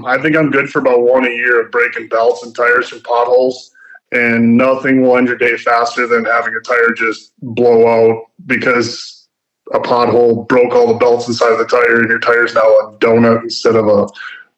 [0.05, 3.01] I think I'm good for about one a year of breaking belts and tires from
[3.01, 3.71] potholes.
[4.13, 9.27] And nothing will end your day faster than having a tire just blow out because
[9.73, 12.97] a pothole broke all the belts inside of the tire, and your tire's now a
[12.99, 14.07] donut instead of a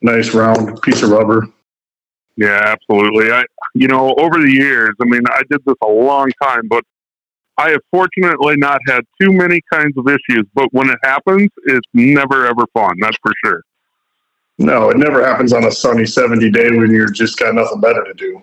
[0.02, 1.48] nice round piece of rubber.
[2.36, 3.30] Yeah, absolutely.
[3.32, 3.44] I,
[3.74, 6.84] you know, over the years, I mean, I did this a long time, but
[7.58, 10.46] I have fortunately not had too many kinds of issues.
[10.54, 12.96] But when it happens, it's never ever fun.
[13.00, 13.62] That's for sure.
[14.58, 18.04] No, it never happens on a sunny 70 day when you're just got nothing better
[18.04, 18.40] to do.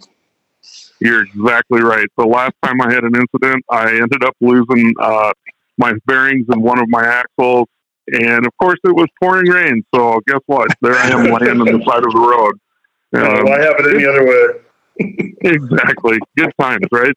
[0.99, 2.07] You're exactly right.
[2.17, 5.33] The last time I had an incident, I ended up losing uh,
[5.77, 7.67] my bearings in one of my axles.
[8.07, 9.83] And of course, it was pouring rain.
[9.93, 10.69] So guess what?
[10.81, 12.59] There I am laying on the side of the road.
[13.13, 15.33] Um, why have it any other way?
[15.41, 16.19] exactly.
[16.37, 17.15] Good times, right?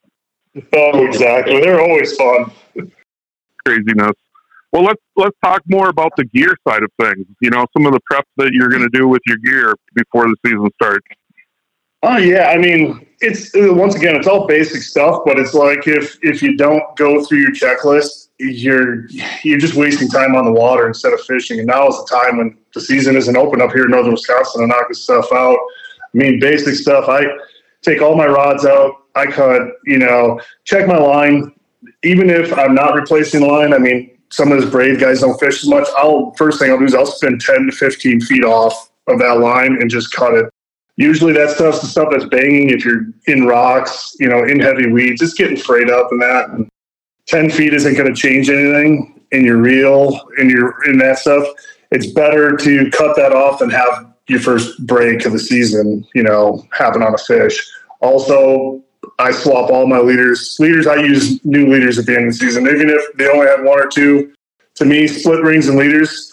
[0.73, 1.59] Oh, exactly.
[1.61, 2.51] They're always fun.
[3.65, 4.13] Craziness.
[4.71, 7.25] Well, let's let's talk more about the gear side of things.
[7.41, 10.25] You know, some of the prep that you're going to do with your gear before
[10.27, 11.07] the season starts.
[12.03, 16.17] Oh yeah, I mean, it's once again, it's all basic stuff, but it's like if
[16.21, 19.07] if you don't go through your checklist, you're
[19.43, 21.59] you're just wasting time on the water instead of fishing.
[21.59, 24.61] And now is the time when the season isn't open up here in northern Wisconsin
[24.61, 25.57] to knock this stuff out.
[26.17, 27.07] I mean, basic stuff.
[27.07, 27.25] I
[27.83, 29.03] take all my rods out.
[29.15, 31.53] I cut, you know, check my line.
[32.03, 35.39] Even if I'm not replacing the line, I mean, some of those brave guys don't
[35.39, 35.87] fish as much.
[35.97, 39.39] I'll first thing I'll do is I'll spend 10 to 15 feet off of that
[39.39, 40.51] line and just cut it.
[40.95, 44.91] Usually that stuff's the stuff that's banging if you're in rocks, you know, in heavy
[44.91, 45.21] weeds.
[45.21, 46.49] It's getting frayed up and that.
[46.49, 46.67] And
[47.27, 51.47] 10 feet isn't going to change anything in your reel, in your in that stuff.
[51.91, 56.23] It's better to cut that off than have your first break of the season, you
[56.23, 57.65] know, happen on a fish.
[58.01, 58.83] Also,
[59.19, 60.57] I swap all my leaders.
[60.59, 63.47] Leaders, I use new leaders at the end of the season, even if they only
[63.47, 64.33] have one or two.
[64.75, 66.31] To me, split rings and leaders,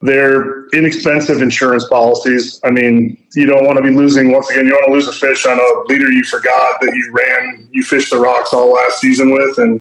[0.00, 2.60] they're inexpensive insurance policies.
[2.64, 5.08] I mean, you don't want to be losing, once again, you don't want to lose
[5.08, 8.74] a fish on a leader you forgot that you ran, you fished the rocks all
[8.74, 9.80] last season with, and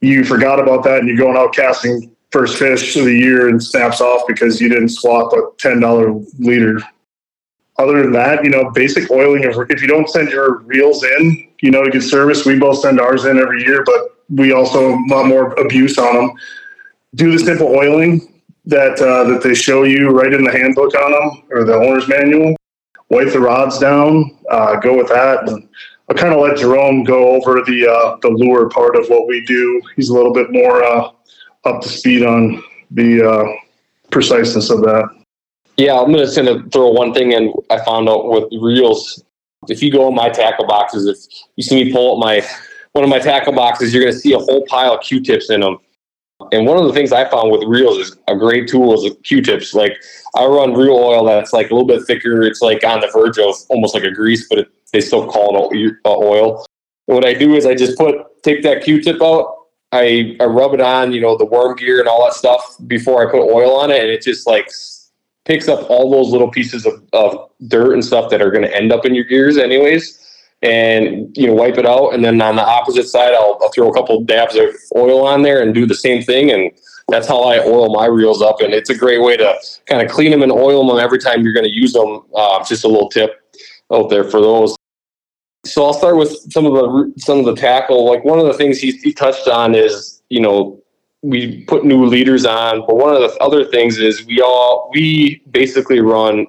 [0.00, 3.62] you forgot about that and you're going out casting first fish of the year and
[3.62, 6.80] snaps off because you didn't swap a $10 leader.
[7.78, 11.48] Other than that, you know, basic oiling, if, if you don't send your reels in,
[11.60, 14.92] you know, to get service, we both send ours in every year, but we also
[15.08, 16.32] want more abuse on them.
[17.14, 21.12] do the simple oiling that uh, that they show you right in the handbook on
[21.12, 22.54] them or the owner's manual.
[23.08, 24.38] Wipe the rods down.
[24.50, 25.48] Uh, go with that.
[25.48, 25.68] And
[26.08, 29.44] I'll kind of let Jerome go over the uh, the lure part of what we
[29.44, 29.82] do.
[29.96, 31.10] He's a little bit more uh,
[31.64, 33.44] up to speed on the uh,
[34.10, 35.08] preciseness of that.
[35.76, 37.52] Yeah, I'm just gonna throw one thing in.
[37.70, 39.22] I found out with reels.
[39.68, 41.18] If you go in my tackle boxes, if
[41.56, 42.46] you see me pull up my
[42.92, 45.78] one of my tackle boxes, you're gonna see a whole pile of Q-tips in them.
[46.50, 49.74] And one of the things I found with reels is a great tool is Q-tips.
[49.74, 49.96] Like
[50.36, 52.42] I run reel oil that's like a little bit thicker.
[52.42, 55.70] It's like on the verge of almost like a grease, but it, they still call
[55.72, 56.66] it oil.
[57.08, 59.61] And what I do is I just put take that Q-tip out.
[59.92, 63.26] I, I rub it on, you know, the worm gear and all that stuff before
[63.26, 64.68] I put oil on it, and it just like
[65.44, 68.74] picks up all those little pieces of, of dirt and stuff that are going to
[68.74, 70.18] end up in your gears anyways
[70.62, 73.90] and you know wipe it out and then on the opposite side I'll, I'll, throw
[73.90, 76.70] a couple dabs of oil on there and do the same thing and
[77.08, 80.10] that's how i oil my reels up and it's a great way to kind of
[80.10, 82.88] clean them and oil them every time you're going to use them uh, just a
[82.88, 83.40] little tip
[83.92, 84.76] out there for those
[85.64, 88.54] so i'll start with some of the some of the tackle like one of the
[88.54, 90.78] things he, he touched on is you know
[91.22, 95.42] we put new leaders on but one of the other things is we all we
[95.50, 96.46] basically run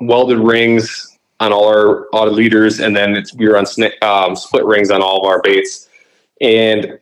[0.00, 3.66] welded rings on all our auto leaders, and then we were on
[4.02, 5.88] um, split rings on all of our baits.
[6.40, 6.98] And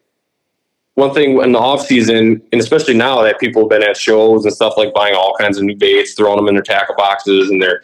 [0.95, 4.45] one thing in the off season, and especially now that people have been at shows
[4.45, 7.51] and stuff like buying all kinds of new baits, throwing them in their tackle boxes,
[7.51, 7.83] and they're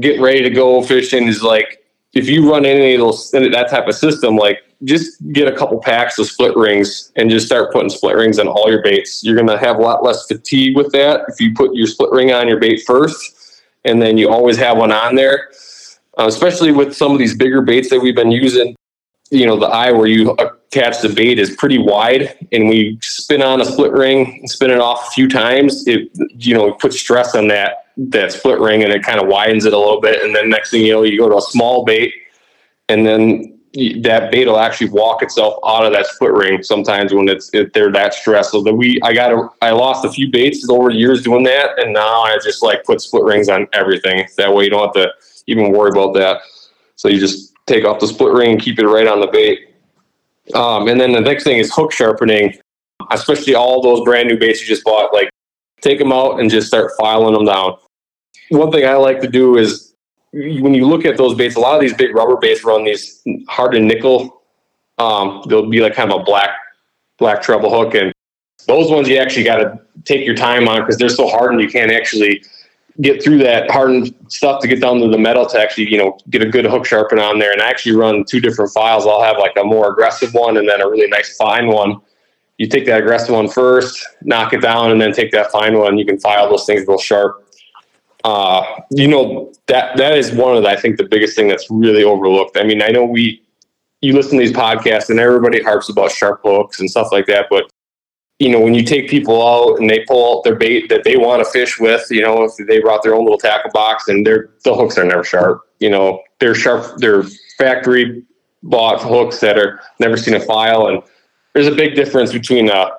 [0.00, 1.81] getting ready to go fishing, is like
[2.14, 5.80] if you run any of those that type of system, like just get a couple
[5.80, 9.22] packs of split rings and just start putting split rings on all your baits.
[9.24, 12.32] You're gonna have a lot less fatigue with that if you put your split ring
[12.32, 15.50] on your bait first and then you always have one on there.
[16.18, 18.76] Uh, especially with some of these bigger baits that we've been using,
[19.30, 23.40] you know, the eye where you attach the bait is pretty wide, and we spin
[23.40, 25.88] on a split ring, and spin it off a few times.
[25.88, 29.64] It, you know, puts stress on that that split ring, and it kind of widens
[29.64, 30.22] it a little bit.
[30.22, 32.12] And then next thing you know, you go to a small bait,
[32.88, 33.58] and then
[34.02, 37.72] that bait will actually walk itself out of that split ring sometimes when it's it,
[37.72, 38.50] they're that stressed.
[38.50, 41.42] So that we I got a, I lost a few baits over the years doing
[41.44, 44.26] that, and now I just like put split rings on everything.
[44.36, 45.10] That way you don't have to
[45.46, 46.42] even worry about that.
[46.96, 49.74] So you just take off the split ring and keep it right on the bait.
[50.54, 52.58] Um, and then the next thing is hook sharpening,
[53.10, 55.14] especially all those brand new baits you just bought.
[55.14, 55.30] Like
[55.82, 57.76] take them out and just start filing them down.
[58.48, 59.94] One thing I like to do is
[60.32, 63.22] when you look at those baits, a lot of these big rubber baits run these
[63.48, 64.42] hardened nickel.
[64.98, 66.50] Um, they'll be like kind of a black
[67.18, 68.12] black treble hook, and
[68.66, 71.68] those ones you actually got to take your time on because they're so hardened you
[71.68, 72.42] can't actually
[73.00, 76.18] get through that hardened stuff to get down to the metal to actually you know
[76.30, 77.52] get a good hook sharpen on there.
[77.52, 79.06] And I actually run two different files.
[79.06, 82.00] I'll have like a more aggressive one and then a really nice fine one.
[82.62, 85.98] You take that aggressive one first, knock it down, and then take that fine one.
[85.98, 87.42] You can file those things real sharp
[88.24, 91.66] uh, you know that that is one of the, I think the biggest thing that's
[91.70, 92.56] really overlooked.
[92.56, 93.42] I mean, I know we
[94.00, 97.46] you listen to these podcasts and everybody harps about sharp hooks and stuff like that,
[97.50, 97.70] but
[98.38, 101.16] you know when you take people out and they pull out their bait that they
[101.16, 104.24] want to fish with, you know, if they brought their own little tackle box and
[104.24, 105.62] their the hooks are never sharp.
[105.80, 106.98] You know, they're sharp.
[106.98, 107.24] They're
[107.58, 108.22] factory
[108.62, 111.02] bought hooks that are never seen a file, and
[111.54, 112.90] there's a big difference between a,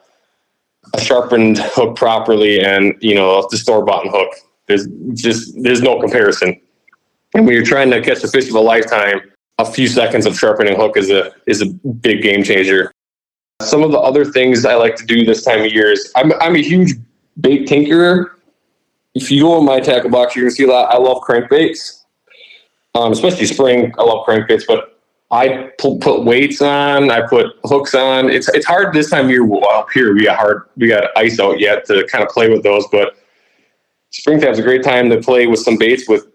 [0.94, 4.34] a sharpened hook properly and you know the store bought hook
[4.68, 6.60] there's just there's no comparison.
[7.34, 9.22] And when you're trying to catch a fish of a lifetime,
[9.58, 12.92] a few seconds of sharpening hook is a is a big game changer.
[13.62, 16.32] Some of the other things I like to do this time of year is I'm
[16.34, 16.94] I'm a huge
[17.40, 18.32] bait tinkerer.
[19.16, 20.94] If you go in my tackle box, you're gonna see a lot.
[20.94, 22.04] I love crankbaits,
[22.96, 23.94] um, especially spring.
[23.98, 24.93] I love crankbaits, but
[25.34, 27.10] I put, weights on.
[27.10, 28.30] I put hooks on.
[28.30, 29.44] It's it's hard this time of year.
[29.74, 30.70] Up here we got hard.
[30.78, 33.18] We got ice out yet to kind of play with those, but
[34.12, 36.28] springtime's a great time to play with some baits with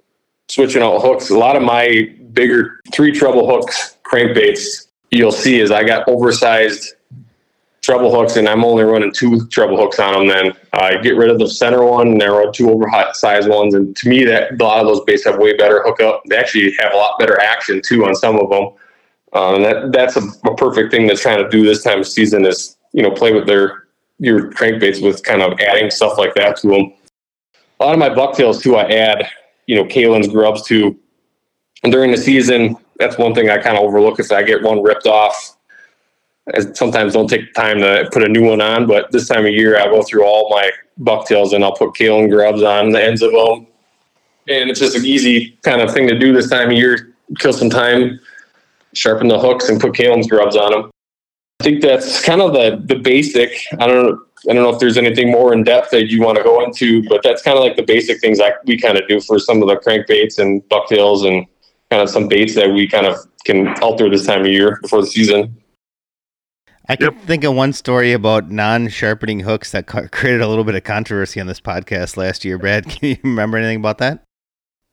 [0.49, 1.31] switching out hooks.
[1.31, 6.95] A lot of my bigger three treble hooks crankbaits you'll see is I got oversized
[7.83, 10.29] treble hooks and I'm only running two treble hooks on them.
[10.29, 13.75] Then I get rid of the center one and I run two oversized ones.
[13.75, 16.23] And to me, that a lot of those baits have way better hookup.
[16.29, 18.71] They actually have a lot better action too on some of them.
[19.33, 22.09] Um, and that that's a, a perfect thing to trying to do this time of
[22.09, 23.85] season is you know play with their
[24.19, 26.93] your crankbaits with kind of adding stuff like that to them
[27.81, 29.29] a lot of my bucktails too, I add,
[29.67, 30.99] you know, Kalin's grubs to.
[31.85, 34.83] And during the season, that's one thing I kind of overlook is I get one
[34.83, 35.57] ripped off.
[36.55, 39.53] I sometimes don't take time to put a new one on, but this time of
[39.53, 43.23] year I go through all my bucktails and I'll put Kalin grubs on the ends
[43.23, 43.67] of them.
[44.49, 47.15] And it's just an easy kind of thing to do this time of year.
[47.39, 48.19] Kill some time,
[48.95, 50.91] sharpen the hooks, and put Kalin's grubs on them.
[51.61, 53.51] I think that's kind of the the basic.
[53.79, 56.45] I don't I don't know if there's anything more in depth that you want to
[56.45, 59.21] go into, but that's kind of like the basic things that we kind of do
[59.21, 61.47] for some of the crankbaits and bucktails and
[61.91, 65.01] kind of some baits that we kind of can alter this time of year before
[65.01, 65.57] the season.
[66.89, 67.23] I can yep.
[67.25, 71.47] think of one story about non-sharpening hooks that created a little bit of controversy on
[71.47, 72.59] this podcast last year.
[72.59, 74.25] Brad, can you remember anything about that?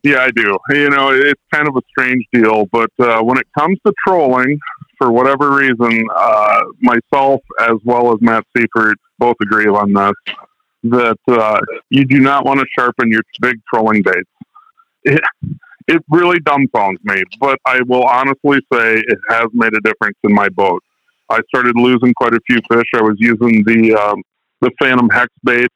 [0.05, 0.55] Yeah, I do.
[0.69, 4.59] You know, it's kind of a strange deal, but uh, when it comes to trolling,
[4.99, 10.35] for whatever reason, uh, myself as well as Matt Seifert both agree on this
[10.83, 14.29] that uh, you do not want to sharpen your big trolling baits.
[15.05, 15.19] It,
[15.87, 20.35] it really dumbfounds me, but I will honestly say it has made a difference in
[20.35, 20.83] my boat.
[21.31, 22.85] I started losing quite a few fish.
[22.93, 24.21] I was using the um,
[24.61, 25.69] the Phantom Hex bait,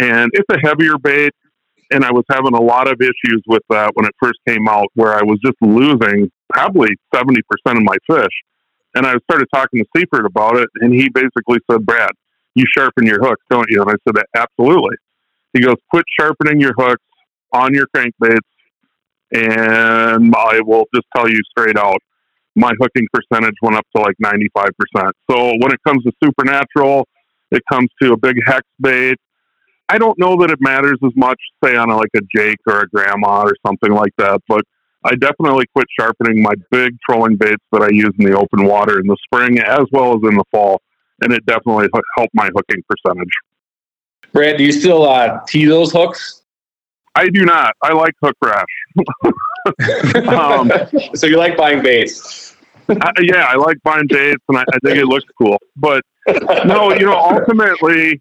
[0.00, 1.32] and it's a heavier bait,
[1.92, 4.88] and I was having a lot of issues with that when it first came out,
[4.94, 8.32] where I was just losing probably seventy percent of my fish.
[8.94, 12.10] And I started talking to Seifert about it, and he basically said, "Brad,
[12.54, 14.96] you sharpen your hooks, don't you?" And I said, "Absolutely."
[15.52, 17.04] He goes, "Quit sharpening your hooks
[17.52, 18.40] on your crankbaits,
[19.32, 21.98] and I will just tell you straight out,
[22.54, 24.70] my hooking percentage went up to like 95%.
[25.30, 27.08] So when it comes to supernatural,
[27.50, 29.18] it comes to a big hex bait.
[29.88, 32.80] I don't know that it matters as much, say on a, like a Jake or
[32.80, 34.62] a grandma or something like that, but
[35.04, 39.00] I definitely quit sharpening my big trolling baits that I use in the open water
[39.00, 40.80] in the spring as well as in the fall,
[41.20, 43.32] and it definitely helped my hooking percentage.
[44.32, 46.42] Brad, do you still uh, tee those hooks?
[47.14, 47.74] I do not.
[47.82, 48.64] I like hook rash.
[50.28, 50.72] um,
[51.14, 52.56] so you like buying baits?
[52.88, 55.58] I, yeah, I like buying baits, and I, I, think it looks cool.
[55.76, 56.02] But
[56.64, 58.20] no, you know, ultimately,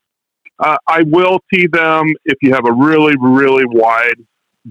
[0.62, 4.16] uh, I will tee them if you have a really, really wide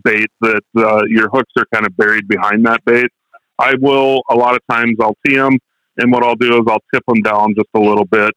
[0.04, 3.10] bait that uh, your hooks are kind of buried behind that bait.
[3.58, 5.58] I will a lot of times I'll tee them,
[5.98, 8.32] and what I'll do is I'll tip them down just a little bit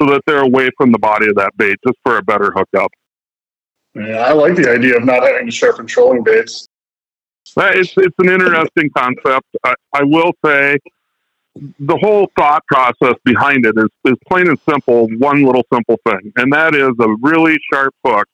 [0.00, 2.90] so that they're away from the body of that bait, just for a better hookup.
[3.94, 6.66] Yeah, I like the idea of not having to sharpen trolling baits.
[7.56, 9.46] It's it's an interesting concept.
[9.64, 10.78] I, I will say
[11.56, 15.08] the whole thought process behind it is, is plain and simple.
[15.18, 18.28] One little simple thing, and that is a really sharp hook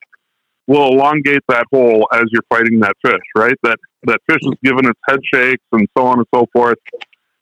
[0.66, 3.20] will elongate that hole as you're fighting that fish.
[3.36, 6.78] Right, that that fish is given its head shakes and so on and so forth.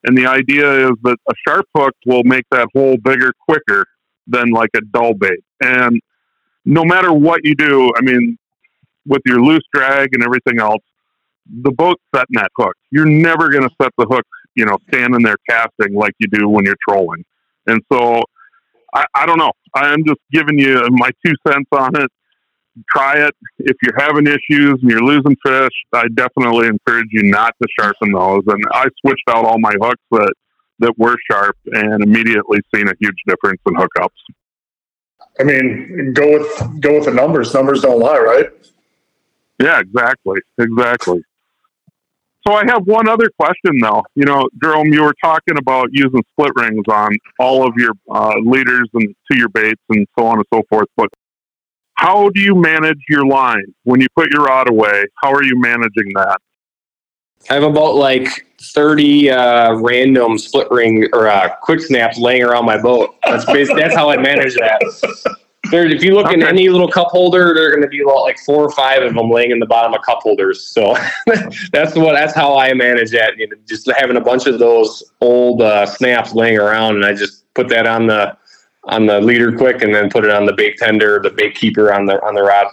[0.04, 3.84] And the idea is that a sharp hook will make that hole bigger quicker
[4.26, 5.40] than like a dull bait.
[5.60, 6.00] And
[6.64, 8.38] no matter what you do, I mean,
[9.06, 10.82] with your loose drag and everything else,
[11.62, 12.74] the boat's setting that hook.
[12.90, 16.48] You're never going to set the hook, you know, standing there casting like you do
[16.48, 17.24] when you're trolling.
[17.66, 18.22] And so,
[18.94, 19.52] I, I don't know.
[19.74, 22.10] I'm just giving you my two cents on it.
[22.90, 23.34] Try it.
[23.58, 28.12] If you're having issues and you're losing fish, I definitely encourage you not to sharpen
[28.12, 28.42] those.
[28.46, 30.32] And I switched out all my hooks that
[30.80, 34.08] that were sharp and immediately seen a huge difference in hookups.
[35.40, 37.52] I mean, go with go with the numbers.
[37.52, 38.50] Numbers don't lie, right?
[39.60, 41.22] Yeah, exactly, exactly.
[42.48, 44.02] So I have one other question, though.
[44.14, 48.36] You know, Jerome, you were talking about using split rings on all of your uh,
[48.42, 50.88] leaders and to your baits and so on and so forth.
[50.96, 51.10] But
[51.92, 55.04] how do you manage your line when you put your rod away?
[55.22, 56.38] How are you managing that?
[57.50, 62.64] I have about like 30 uh, random split ring or uh, quick snaps laying around
[62.64, 63.14] my boat.
[63.24, 65.36] That's basically, that's how I manage that.
[65.70, 66.34] There, if you look okay.
[66.34, 69.14] in any little cup holder, there are going to be like four or five of
[69.14, 70.66] them laying in the bottom of cup holders.
[70.66, 70.96] So
[71.72, 73.36] that's what that's how I manage that.
[73.36, 77.14] You know, just having a bunch of those old uh, snaps laying around, and I
[77.14, 78.36] just put that on the
[78.84, 81.92] on the leader quick, and then put it on the bait tender, the bait keeper
[81.92, 82.68] on the on the rod.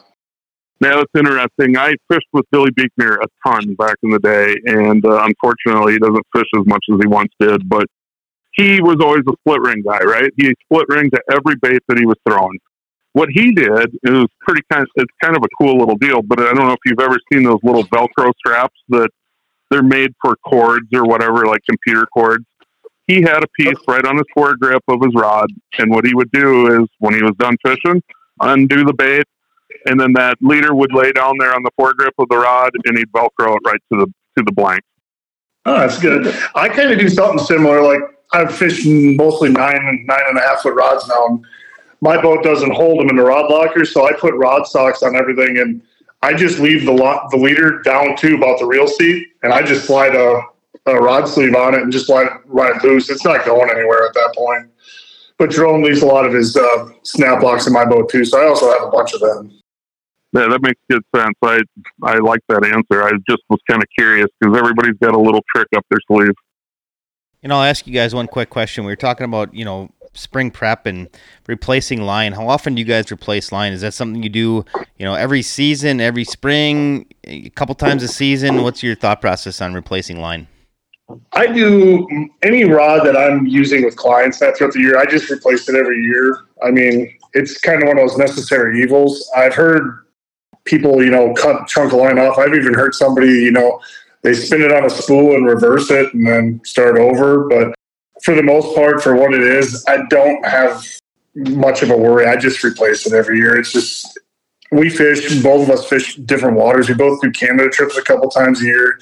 [0.82, 1.78] Now it's interesting.
[1.78, 6.00] I fished with Billy Beekner a ton back in the day, and uh, unfortunately, he
[6.00, 7.68] doesn't fish as much as he once did.
[7.68, 7.88] But
[8.56, 10.32] he was always a split ring guy, right?
[10.38, 12.58] He split ring to every bait that he was throwing.
[13.16, 14.84] What he did is pretty kind.
[14.84, 16.22] Of, it's kind of a cool little deal.
[16.22, 19.09] But I don't know if you've ever seen those little Velcro straps that
[19.72, 22.43] they're made for cords or whatever, like computer cords.
[23.07, 25.47] He had a piece right on his foregrip of his rod,
[25.78, 28.03] and what he would do is when he was done fishing,
[28.41, 29.24] undo the bait,
[29.86, 32.97] and then that leader would lay down there on the foregrip of the rod, and
[32.97, 34.07] he'd velcro it right to the
[34.38, 34.82] to the blank.
[35.66, 36.36] Oh, that's good.
[36.53, 37.82] I kind of do something similar.
[37.82, 38.01] Like
[38.34, 41.28] I've fished mostly nine and nine and a half foot rods now.
[41.28, 41.45] And
[42.06, 45.16] my boat doesn't hold them in the rod locker, so I put rod socks on
[45.16, 45.82] everything, and
[46.22, 49.64] I just leave the lo- the leader down to about the reel seat, and I
[49.64, 50.41] just slide a,
[50.86, 53.10] a rod sleeve on it and just let it ride loose.
[53.10, 54.70] It's not going anywhere at that point.
[55.39, 58.39] But Jerome leaves a lot of his uh, snap locks in my boat too, so
[58.39, 59.51] I also have a bunch of them.
[60.32, 61.34] Yeah, that makes good sense.
[61.43, 61.60] I
[62.03, 63.03] I like that answer.
[63.03, 66.36] I just was kind of curious because everybody's got a little trick up their sleeve.
[67.41, 68.86] And I'll ask you guys one quick question.
[68.86, 71.07] We were talking about, you know, spring prep and
[71.47, 72.34] replacing line.
[72.34, 73.74] How often do you guys replace line?
[73.74, 74.66] Is that something you do,
[74.97, 78.63] you know, every season, every spring, a couple times a season?
[78.63, 80.47] What's your thought process on replacing line?
[81.34, 82.07] I do
[82.41, 84.97] any rod that I'm using with clients that throughout the year.
[84.97, 86.45] I just replace it every year.
[86.63, 89.30] I mean, it's kind of one of those necessary evils.
[89.36, 90.05] I've heard
[90.63, 92.39] people, you know, cut chunk of line off.
[92.39, 93.80] I've even heard somebody, you know,
[94.24, 97.47] they spin it on a spool and reverse it and then start over.
[97.47, 97.76] But
[98.26, 100.84] for the most part, for what it is, I don't have
[101.36, 102.26] much of a worry.
[102.26, 103.55] I just replace it every year.
[103.55, 104.19] It's just
[104.71, 105.43] we fish.
[105.43, 106.89] Both of us fish different waters.
[106.89, 108.99] We both do Canada trips a couple times a year.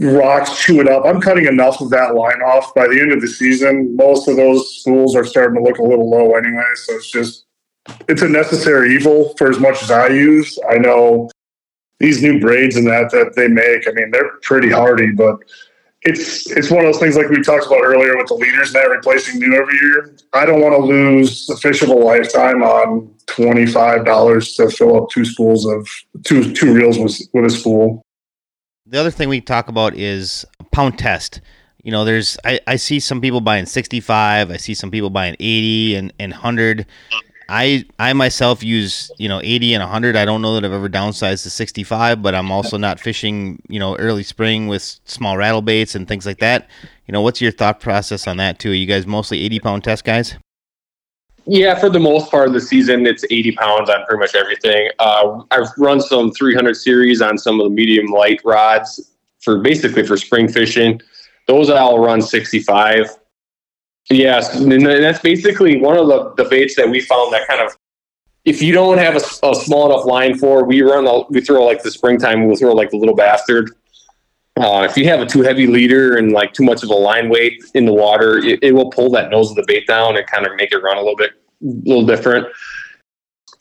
[0.00, 1.04] Rocks chew it up.
[1.06, 3.94] I'm cutting enough of that line off by the end of the season.
[3.94, 6.72] Most of those spools are starting to look a little low anyway.
[6.74, 7.44] So it's just
[8.08, 10.58] it's a necessary evil for as much as I use.
[10.68, 11.30] I know
[12.00, 13.86] these new braids and that that they make.
[13.86, 15.38] I mean, they're pretty hardy, but
[16.02, 18.88] it's it's one of those things like we talked about earlier with the leaders net
[18.88, 20.16] replacing new every year.
[20.32, 24.70] I don't want to lose the fish of a lifetime on twenty five dollars to
[24.70, 25.86] fill up two spools of
[26.24, 28.02] two two reels with with a spool.
[28.86, 31.40] The other thing we talk about is a pound test.
[31.82, 35.10] You know, there's I, I see some people buying sixty five, I see some people
[35.10, 36.86] buying eighty and, and hundred.
[37.50, 40.14] I I myself use you know 80 and 100.
[40.14, 43.80] I don't know that I've ever downsized to 65, but I'm also not fishing you
[43.80, 46.70] know early spring with small rattle baits and things like that.
[47.06, 48.70] You know, what's your thought process on that too?
[48.70, 50.36] Are you guys mostly 80 pound test guys?
[51.46, 54.90] Yeah, for the most part of the season, it's 80 pounds on pretty much everything.
[55.00, 60.06] Uh, I've run some 300 series on some of the medium light rods for basically
[60.06, 61.00] for spring fishing.
[61.48, 63.16] Those I'll run 65.
[64.08, 67.76] Yes, and that's basically one of the, baits that we found that kind of,
[68.44, 71.64] if you don't have a, a small enough line for, we run, the, we throw
[71.64, 73.70] like the springtime, we'll throw like the little bastard.
[74.58, 77.28] Uh, if you have a too heavy leader and like too much of a line
[77.28, 80.26] weight in the water, it, it will pull that nose of the bait down and
[80.26, 81.32] kind of make it run a little bit,
[81.62, 82.46] a little different.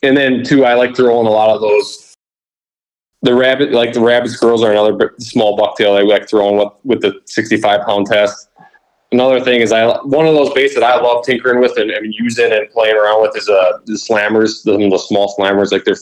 [0.01, 2.15] And then too, I like throwing a lot of those.
[3.21, 7.01] The rabbit, like the rabbit squirrels, are another small bucktail I like throwing with, with
[7.01, 8.48] the 65 pound test
[9.11, 12.13] another thing is I one of those baits that I love tinkering with and, and
[12.13, 15.97] using and playing around with is uh the slammers, the, the small slammers, like they're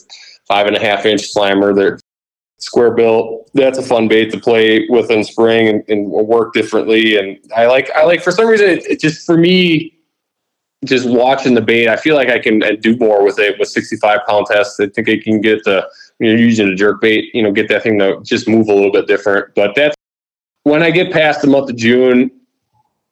[0.47, 1.73] five and a half inch slammer.
[1.73, 1.99] They're
[2.59, 3.49] square built.
[3.53, 7.17] That's a fun bait to play with in spring and, and work differently.
[7.17, 9.93] And I like I like for some reason it, it just for me.
[10.85, 13.67] Just watching the bait, I feel like I can uh, do more with it with
[13.67, 14.79] 65 pound tests.
[14.79, 15.89] I think I can get the
[16.19, 18.73] you know using a jerk bait, you know, get that thing to just move a
[18.73, 19.55] little bit different.
[19.55, 19.95] But that's
[20.63, 22.29] when I get past the month of June,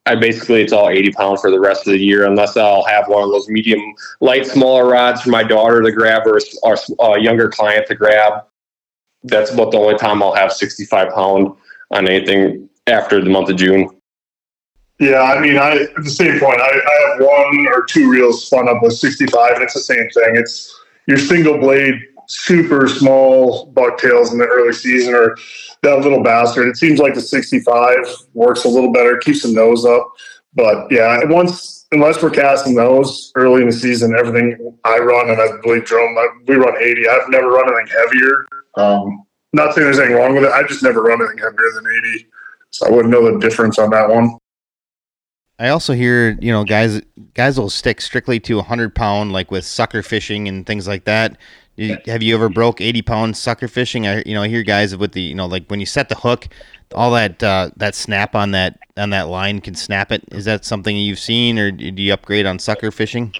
[0.05, 3.07] I basically it's all 80 pounds for the rest of the year, unless I'll have
[3.07, 3.81] one of those medium,
[4.21, 7.95] light, smaller rods for my daughter to grab or, or a uh, younger client to
[7.95, 8.43] grab.
[9.23, 11.55] That's about the only time I'll have 65 pound
[11.91, 13.89] on anything after the month of June.
[14.99, 18.45] Yeah, I mean, I at the same point, I, I have one or two reels
[18.45, 20.35] spun up with 65, and it's the same thing.
[20.35, 20.73] It's
[21.07, 21.95] your single blade,
[22.27, 25.35] super small bucktails in the early season, or
[25.83, 26.67] that little bastard.
[26.67, 27.97] It seems like the 65
[28.33, 30.11] works a little better, keeps the nose up.
[30.53, 35.39] But yeah, once unless we're casting those early in the season, everything I run and
[35.39, 36.15] I believe Jerome,
[36.47, 37.07] we run 80.
[37.07, 38.45] I've never run anything heavier.
[38.75, 40.51] Um, not saying there's anything wrong with it.
[40.51, 42.27] I just never run anything heavier than 80,
[42.71, 44.37] so I wouldn't know the difference on that one.
[45.57, 47.01] I also hear you know guys
[47.33, 51.37] guys will stick strictly to 100 pound like with sucker fishing and things like that.
[51.77, 54.07] Have you ever broke 80 pound sucker fishing?
[54.07, 56.15] I you know I hear guys with the you know like when you set the
[56.15, 56.47] hook,
[56.93, 60.23] all that uh, that snap on that on that line can snap it.
[60.31, 63.33] Is that something you've seen, or do you upgrade on sucker fishing?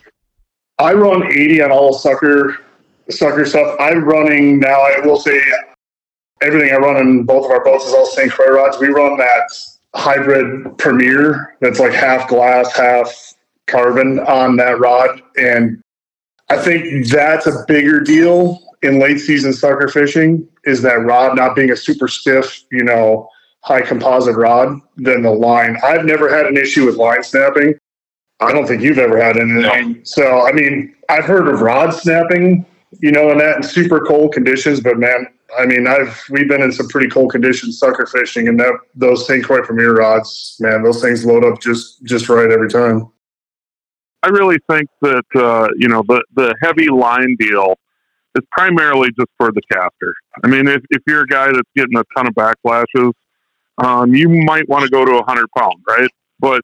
[0.80, 2.58] I run 80 on all sucker
[3.10, 3.78] sucker stuff.
[3.80, 4.82] I'm running now.
[4.82, 5.40] I will say
[6.42, 8.32] everything I run in both of our boats is all St.
[8.32, 8.78] Croix rods.
[8.80, 9.52] We run that
[9.96, 13.34] hybrid Premier that's like half glass, half
[13.68, 15.82] carbon on that rod, and
[16.50, 21.56] I think that's a bigger deal in late season sucker fishing is that rod not
[21.56, 23.28] being a super stiff, you know,
[23.62, 25.78] high composite rod than the line.
[25.84, 27.74] I've never had an issue with line snapping.
[28.40, 29.94] I don't think you've ever had anything.
[29.94, 30.00] No.
[30.04, 32.66] So, I mean, I've heard of rod snapping,
[33.00, 35.28] you know, and that in super cold conditions, but man,
[35.58, 39.28] I mean, I've we've been in some pretty cold conditions sucker fishing, and that those
[39.28, 39.44] St.
[39.44, 43.10] Croix Premier rods, man, those things load up just just right every time.
[44.26, 47.76] I really think that uh, you know the the heavy line deal
[48.36, 50.14] is primarily just for the caster.
[50.44, 53.14] I mean, if if you're a guy that's getting a ton of backlashes,
[53.78, 56.10] um, you might want to go to a hundred pound, right?
[56.40, 56.62] But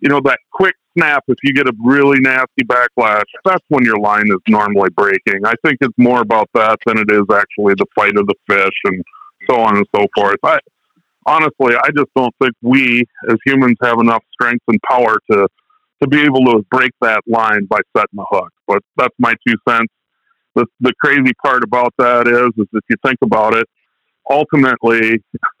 [0.00, 3.98] you know that quick snap, if you get a really nasty backlash, that's when your
[3.98, 5.44] line is normally breaking.
[5.44, 8.74] I think it's more about that than it is actually the fight of the fish
[8.84, 9.04] and
[9.46, 10.38] so on and so forth.
[10.42, 10.58] I
[11.26, 15.48] honestly, I just don't think we as humans have enough strength and power to
[16.02, 18.52] to be able to break that line by setting a hook.
[18.66, 19.92] But that's my two cents.
[20.54, 23.66] The the crazy part about that is, is if you think about it,
[24.30, 25.22] ultimately,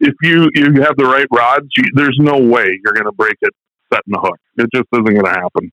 [0.00, 3.36] if you you have the right rods, you, there's no way you're going to break
[3.40, 3.52] it
[3.92, 4.38] setting a hook.
[4.56, 5.70] It just isn't going to happen.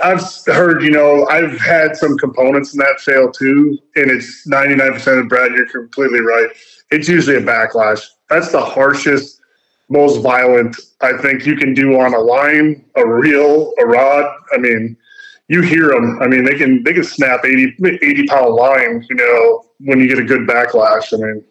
[0.00, 5.20] I've heard, you know, I've had some components in that fail too, and it's 99%
[5.20, 6.48] of Brad, you're completely right.
[6.92, 8.04] It's usually a backlash.
[8.30, 9.37] That's the harshest,
[9.88, 14.26] most violent I think you can do on a line, a reel, a rod.
[14.52, 14.96] I mean,
[15.48, 16.20] you hear them.
[16.20, 20.08] I mean, they can they can snap 80, 80 pound line, you know, when you
[20.08, 21.12] get a good backlash.
[21.12, 21.44] I mean,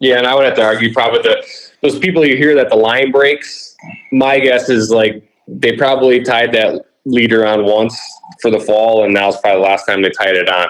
[0.00, 1.44] yeah, and I would have to argue probably that
[1.82, 3.76] those people you hear that the line breaks.
[4.12, 8.00] My guess is like they probably tied that leader on once
[8.40, 10.68] for the fall, and now's probably the last time they tied it on.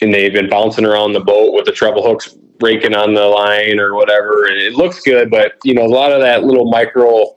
[0.00, 3.78] And they've been bouncing around the boat with the treble hooks raking on the line
[3.78, 4.46] or whatever.
[4.46, 7.34] And it looks good, but you know, a lot of that little micro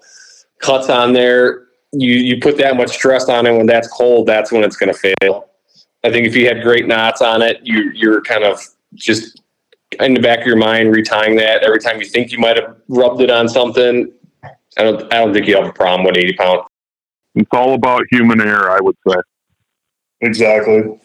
[0.59, 4.51] cuts on there, you you put that much stress on it when that's cold, that's
[4.51, 5.49] when it's gonna fail.
[6.03, 8.61] I think if you had great knots on it, you you're kind of
[8.95, 9.41] just
[9.99, 12.75] in the back of your mind retying that every time you think you might have
[12.87, 14.11] rubbed it on something.
[14.43, 16.61] I don't I don't think you have a problem with eighty pound
[17.37, 19.15] it's all about human error, I would say.
[20.21, 20.99] Exactly.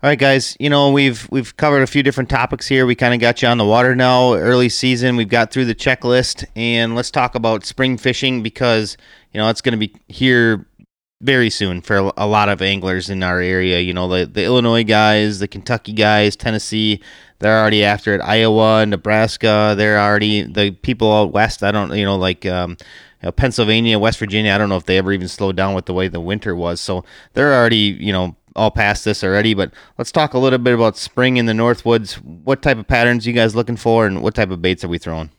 [0.00, 0.56] All right, guys.
[0.60, 2.86] You know we've we've covered a few different topics here.
[2.86, 4.34] We kind of got you on the water now.
[4.34, 8.96] Early season, we've got through the checklist, and let's talk about spring fishing because
[9.32, 10.68] you know it's going to be here
[11.20, 13.80] very soon for a lot of anglers in our area.
[13.80, 17.02] You know the the Illinois guys, the Kentucky guys, Tennessee.
[17.40, 18.20] They're already after it.
[18.20, 19.74] Iowa, Nebraska.
[19.76, 21.64] They're already the people out west.
[21.64, 22.46] I don't you know like.
[22.46, 22.76] Um,
[23.20, 25.86] you know, Pennsylvania, West Virginia, I don't know if they ever even slowed down with
[25.86, 26.80] the way the winter was.
[26.80, 29.54] So they're already, you know, all past this already.
[29.54, 32.14] But let's talk a little bit about spring in the Northwoods.
[32.14, 34.98] What type of patterns you guys looking for, and what type of baits are we
[34.98, 35.30] throwing?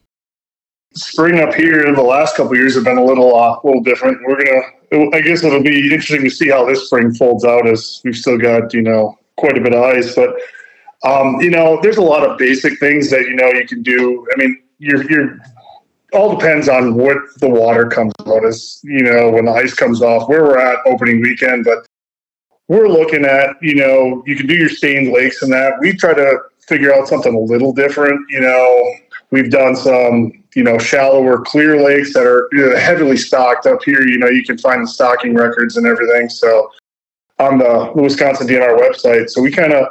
[0.96, 4.18] Spring up here the last couple years have been a little, uh, little different.
[4.26, 8.02] We're gonna, I guess it'll be interesting to see how this spring folds out, as
[8.04, 10.16] we've still got, you know, quite a bit of ice.
[10.16, 10.36] But
[11.04, 14.28] um, you know, there's a lot of basic things that you know you can do.
[14.34, 15.40] I mean, you're you're
[16.14, 20.02] all depends on what the water comes out as, you know, when the ice comes
[20.02, 21.66] off, where we're at opening weekend.
[21.66, 21.86] But
[22.70, 25.74] we're looking at, you know, you can do your stained lakes and that.
[25.82, 28.22] We try to figure out something a little different.
[28.30, 28.94] You know,
[29.32, 33.84] we've done some, you know, shallower clear lakes that are you know, heavily stocked up
[33.84, 34.08] here.
[34.08, 36.30] You know, you can find the stocking records and everything.
[36.30, 36.72] So
[37.40, 39.30] on the Wisconsin DNR website.
[39.30, 39.88] So we kind of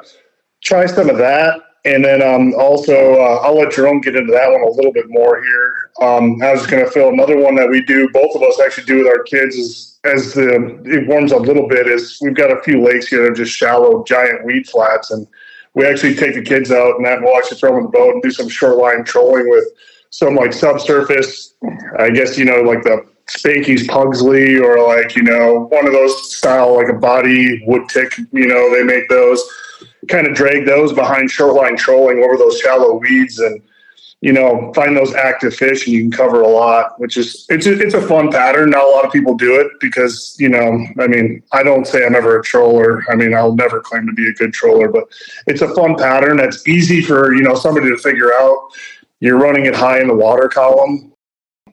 [0.62, 4.50] try some of that and then um, also, uh, I'll let Jerome get into that
[4.50, 5.74] one a little bit more here.
[6.00, 8.84] Um, I was going to fill another one that we do, both of us actually
[8.84, 12.34] do with our kids is as the it warms up a little bit is we've
[12.34, 15.26] got a few lakes here that are just shallow, giant weed flats, and
[15.74, 18.14] we actually take the kids out and then we'll actually throw them in the boat
[18.14, 19.64] and do some shoreline trolling with
[20.10, 21.54] some like subsurface.
[21.98, 26.36] I guess you know like the Spanky's Pugsley or like you know one of those
[26.36, 28.16] style like a body wood tick.
[28.32, 29.42] You know they make those
[30.08, 33.60] kind of drag those behind shoreline trolling over those shallow weeds and
[34.20, 37.66] you know find those active fish and you can cover a lot which is it's
[37.66, 38.70] a, it's a fun pattern.
[38.70, 42.04] Not a lot of people do it because you know i mean i don't say
[42.04, 43.04] i'm ever a troller.
[43.10, 45.04] I mean i'll never claim to be a good troller but
[45.46, 46.36] it's a fun pattern.
[46.36, 48.70] That's easy for you know somebody to figure out
[49.20, 51.12] you're running it high in the water column.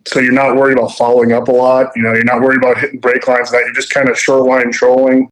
[0.07, 1.91] So you're not worried about following up a lot.
[1.95, 3.63] You know you're not worried about hitting break lines that.
[3.65, 5.29] You're just kind of shoreline trolling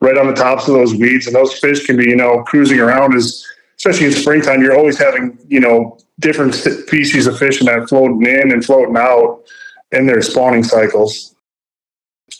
[0.00, 1.26] right on the tops of those weeds.
[1.26, 3.44] And those fish can be, you know, cruising around as,
[3.86, 8.52] especially in springtime, you're always having, you know, different species of fish that floating in
[8.52, 9.44] and floating out
[9.92, 11.34] in their spawning cycles.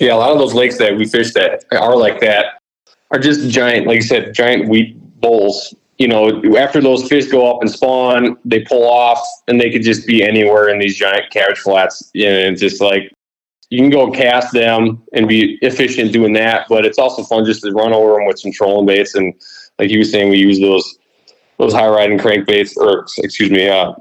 [0.01, 2.61] Yeah, a lot of those lakes that we fish that are like that
[3.13, 5.75] are just giant, like you said, giant wheat bowls.
[5.99, 9.83] You know, after those fish go up and spawn, they pull off, and they could
[9.83, 12.11] just be anywhere in these giant cabbage flats.
[12.15, 13.13] And it's just like
[13.71, 17.63] you can go cast them and be efficient doing that, but it's also fun just
[17.63, 19.15] to run over them with some trolling baits.
[19.15, 19.33] And
[19.79, 20.99] like you were saying, we use those
[21.59, 23.93] those high riding crankbaits or excuse me, uh,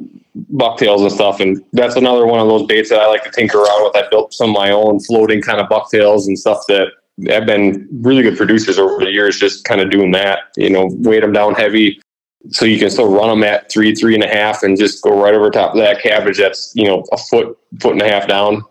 [0.50, 1.40] bucktails and stuff.
[1.40, 3.96] And that's another one of those baits that I like to tinker around with.
[3.96, 6.90] I built some of my own floating kind of bucktails and stuff that
[7.28, 10.90] have been really good producers over the years, just kind of doing that, you know,
[10.92, 12.02] weight them down heavy.
[12.50, 15.20] So you can still run them at three, three and a half, and just go
[15.20, 18.28] right over top of that cabbage that's you know a foot, foot and a half
[18.28, 18.64] down,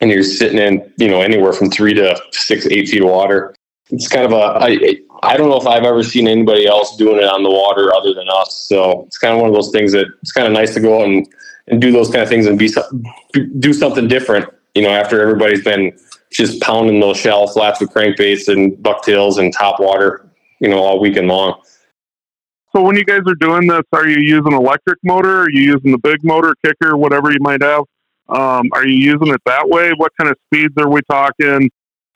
[0.00, 3.54] and you're sitting in, you know, anywhere from three to six, eight feet of water.
[3.90, 7.18] It's kind of a, I, I don't know if I've ever seen anybody else doing
[7.18, 8.66] it on the water other than us.
[8.68, 11.00] So it's kind of one of those things that it's kind of nice to go
[11.00, 11.26] out and,
[11.68, 12.70] and do those kind of things and be,
[13.58, 15.96] do something different, you know, after everybody's been
[16.30, 20.28] just pounding those shell flats with crankbaits and bucktails and top water,
[20.60, 21.60] you know, all weekend long.
[22.74, 25.42] So when you guys are doing this, are you using electric motor?
[25.42, 27.84] Are you using the big motor, kicker, whatever you might have?
[28.28, 29.92] Um, are you using it that way?
[29.96, 31.70] What kind of speeds are we talking?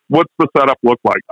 [0.08, 1.22] What's the setup look like?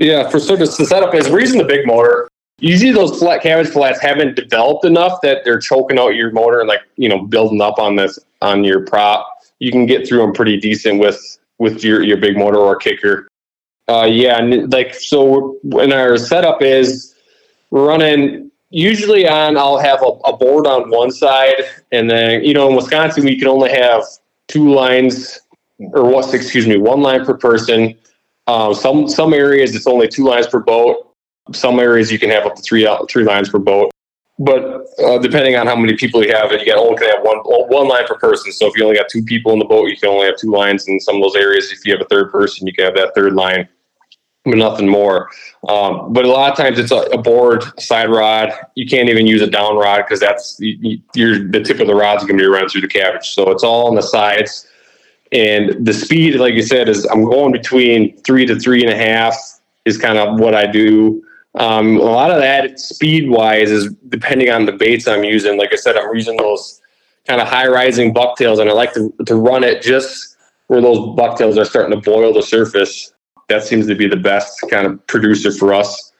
[0.00, 2.26] Yeah, for service, the setup is we're using the big motor.
[2.58, 6.68] Usually, those flat cabbage flats haven't developed enough that they're choking out your motor and
[6.68, 9.28] like you know building up on this on your prop.
[9.58, 11.20] You can get through them pretty decent with
[11.58, 13.28] with your your big motor or kicker.
[13.90, 17.14] Uh, yeah, and like so, when our setup is
[17.68, 22.54] we're running usually on I'll have a, a board on one side, and then you
[22.54, 24.02] know in Wisconsin we can only have
[24.48, 25.40] two lines
[25.92, 26.32] or what?
[26.32, 27.98] Excuse me, one line per person.
[28.50, 31.14] Uh, some some areas it's only two lines per boat.
[31.52, 33.90] Some areas you can have up to three three lines per boat.
[34.40, 37.38] But uh, depending on how many people you have, you can only have one
[37.78, 38.50] one line per person.
[38.50, 40.50] So if you only got two people in the boat, you can only have two
[40.50, 40.88] lines.
[40.88, 43.14] In some of those areas, if you have a third person, you can have that
[43.14, 43.68] third line
[44.44, 45.28] but nothing more.
[45.68, 48.52] Um, but a lot of times it's a, a, board, side rod.
[48.74, 51.94] You can't even use a down rod because that's you, you're the tip of the
[51.94, 53.30] rod's going to be running through the cabbage.
[53.30, 54.66] So it's all on the sides.
[55.32, 58.96] And the speed, like you said, is I'm going between three to three and a
[58.96, 59.36] half
[59.84, 61.24] is kind of what I do.
[61.54, 65.58] Um, a lot of that speed wise is depending on the baits I'm using.
[65.58, 66.80] Like I said, I'm using those
[67.26, 71.16] kind of high rising bucktails, and I like to, to run it just where those
[71.16, 73.12] bucktails are starting to boil the surface
[73.48, 76.12] that seems to be the best kind of producer for us.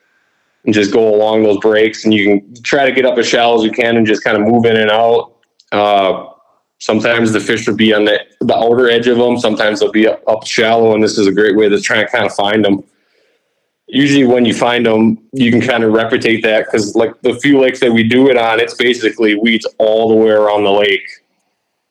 [0.65, 3.57] And just go along those breaks, and you can try to get up as shallow
[3.57, 5.33] as you can, and just kind of move in and out.
[5.73, 6.30] Uh,
[6.81, 9.39] sometimes the fish will be on the, the outer edge of them.
[9.39, 12.11] Sometimes they'll be up, up shallow, and this is a great way to try and
[12.11, 12.83] kind of find them.
[13.87, 17.61] Usually, when you find them, you can kind of replicate that because, like the few
[17.61, 21.09] lakes that we do it on, it's basically weeds all the way around the lake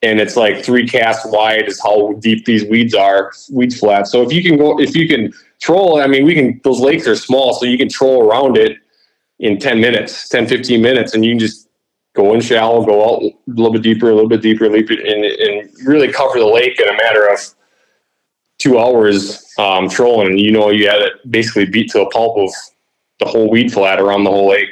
[0.02, 4.06] and it's like three casts wide is how deep these weeds are, weeds flat.
[4.06, 7.06] So if you can go, if you can troll, I mean, we can, those lakes
[7.06, 8.78] are small, so you can troll around it
[9.40, 11.68] in 10 minutes, 10, 15 minutes, and you can just
[12.14, 15.70] go in shallow, go out a little bit deeper, a little bit deeper, and, and
[15.84, 17.38] really cover the lake in a matter of
[18.58, 20.28] two hours um, trolling.
[20.28, 22.50] And you know, you had it basically beat to a pulp of
[23.18, 24.68] the whole weed flat around the whole lake.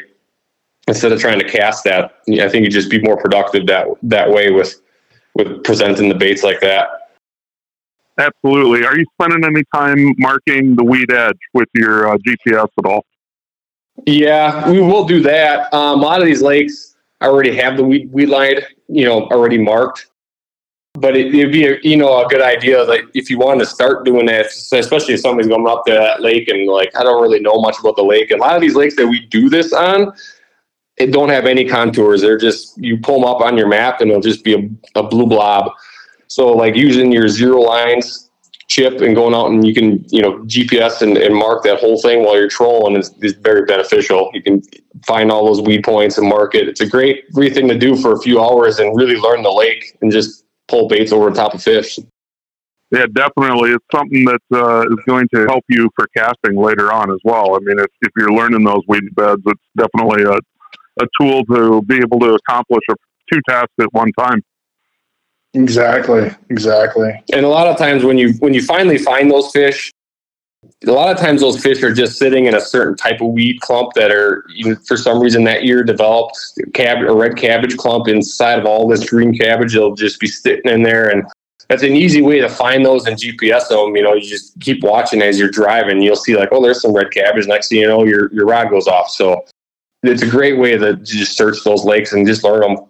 [0.87, 4.31] Instead of trying to cast that, I think you'd just be more productive that that
[4.31, 4.81] way with
[5.35, 6.89] with presenting the baits like that.
[8.19, 8.85] Absolutely.
[8.85, 13.05] Are you spending any time marking the weed edge with your uh, GPS at all?
[14.07, 15.73] Yeah, we will do that.
[15.73, 19.59] Um, a lot of these lakes already have the weed, weed line, you know, already
[19.59, 20.11] marked.
[20.95, 22.83] But it, would be, a, you know, a good idea.
[22.83, 26.23] Like if you wanted to start doing that, especially if somebody's going up to that
[26.23, 28.31] lake and like I don't really know much about the lake.
[28.31, 30.13] A lot of these lakes that we do this on,
[30.97, 32.21] it don't have any contours.
[32.21, 35.03] They're just you pull them up on your map and it'll just be a, a
[35.05, 35.71] blue blob.
[36.27, 38.28] So like using your ZeroLines
[38.69, 42.01] chip and going out and you can you know GPS and, and mark that whole
[42.01, 44.31] thing while you're trolling is, is very beneficial.
[44.35, 44.63] You can
[45.07, 46.69] find all those weed points and mark it.
[46.69, 49.51] It's a great great thing to do for a few hours and really learn the
[49.51, 51.99] lake and just pull baits over the top of fish.
[52.91, 53.73] Yeah, definitely.
[53.73, 57.55] It's something that uh, is going to help you for casting later on as well.
[57.55, 60.39] I mean, if, if you're learning those weed beds, it's definitely a,
[61.03, 62.95] a tool to be able to accomplish a,
[63.31, 64.43] two tasks at one time.
[65.55, 66.31] Exactly.
[66.51, 67.13] Exactly.
[67.33, 69.91] And a lot of times when you when you finally find those fish,
[70.87, 73.61] a lot of times those fish are just sitting in a certain type of weed
[73.61, 74.45] clump that are
[74.87, 76.39] for some reason that year developed
[76.75, 79.75] cab a red cabbage clump inside of all this green cabbage.
[79.75, 81.25] They'll just be sitting in there and
[81.69, 83.95] that's an easy way to find those and GPS them.
[83.95, 86.01] You know, you just keep watching as you're driving.
[86.01, 87.47] You'll see like, oh, there's some red cabbage.
[87.47, 89.11] Next thing you know, your your rod goes off.
[89.11, 89.45] So
[90.03, 92.87] it's a great way to just search those lakes and just learn them.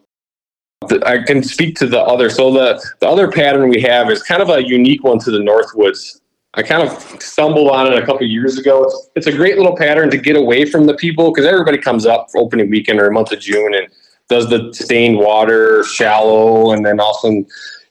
[1.05, 2.31] I can speak to the other.
[2.31, 5.39] So the the other pattern we have is kind of a unique one to the
[5.39, 6.21] Northwoods.
[6.55, 8.91] I kind of stumbled on it a couple years ago.
[9.15, 12.29] It's, a great little pattern to get away from the people because everybody comes up
[12.33, 13.87] for opening weekend or month of June and
[14.29, 17.29] does the stained water shallow, and then also,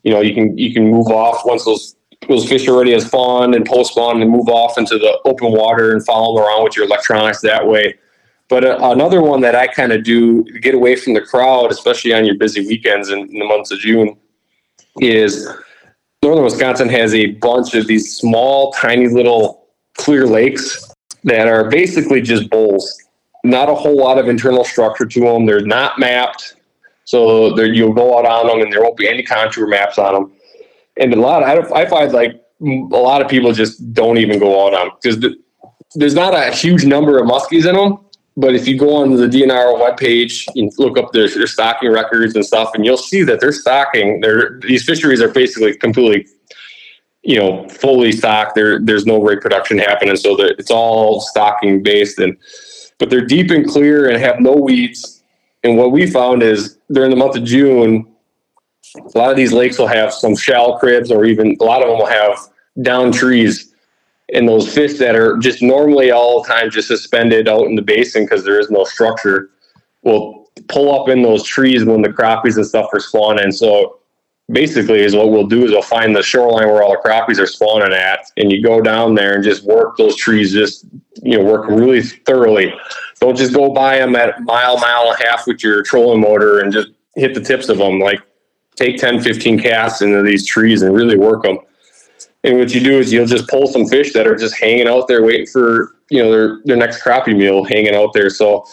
[0.03, 1.95] you know, you can you can move off once those
[2.27, 5.51] those fish are already as spawn and post spawn and move off into the open
[5.51, 7.95] water and follow them around with your electronics that way.
[8.49, 11.71] But uh, another one that I kind of do to get away from the crowd,
[11.71, 14.17] especially on your busy weekends in, in the months of June,
[15.01, 15.47] is
[16.23, 20.93] northern Wisconsin has a bunch of these small, tiny little clear lakes
[21.23, 23.03] that are basically just bowls.
[23.43, 25.45] Not a whole lot of internal structure to them.
[25.45, 26.55] They're not mapped,
[27.03, 30.31] so you'll go out on them, and there won't be any contour maps on them.
[30.99, 34.39] And a lot, of, I, I find like a lot of people just don't even
[34.39, 35.37] go out on because the,
[35.95, 37.99] there's not a huge number of muskies in them
[38.37, 42.35] but if you go on the DNR webpage and look up their, their stocking records
[42.35, 44.21] and stuff, and you'll see that they're stocking.
[44.21, 46.27] They're, these fisheries are basically completely,
[47.23, 48.53] you know, fully stocked.
[48.53, 52.19] There, there's no rig production happening, so it's all stocking based.
[52.19, 52.37] And
[52.99, 55.23] but they're deep and clear and have no weeds.
[55.63, 58.07] And what we found is during the month of June,
[58.95, 61.89] a lot of these lakes will have some shell cribs, or even a lot of
[61.89, 62.37] them will have
[62.83, 63.66] down trees.
[64.33, 67.81] And those fish that are just normally all the time just suspended out in the
[67.81, 69.51] basin because there is no structure
[70.03, 73.51] will pull up in those trees when the crappies and stuff are spawning.
[73.51, 73.99] So
[74.51, 77.47] basically is what we'll do is we'll find the shoreline where all the crappies are
[77.47, 80.85] spawning at and you go down there and just work those trees just
[81.21, 82.73] you know work really thoroughly.
[83.19, 86.59] Don't just go by them at mile mile and a half with your trolling motor
[86.59, 88.21] and just hit the tips of them like
[88.75, 91.57] take 10 15 casts into these trees and really work them
[92.47, 95.07] and what you do is you'll just pull some fish that are just hanging out
[95.07, 98.65] there waiting for you know their their next crappie meal hanging out there so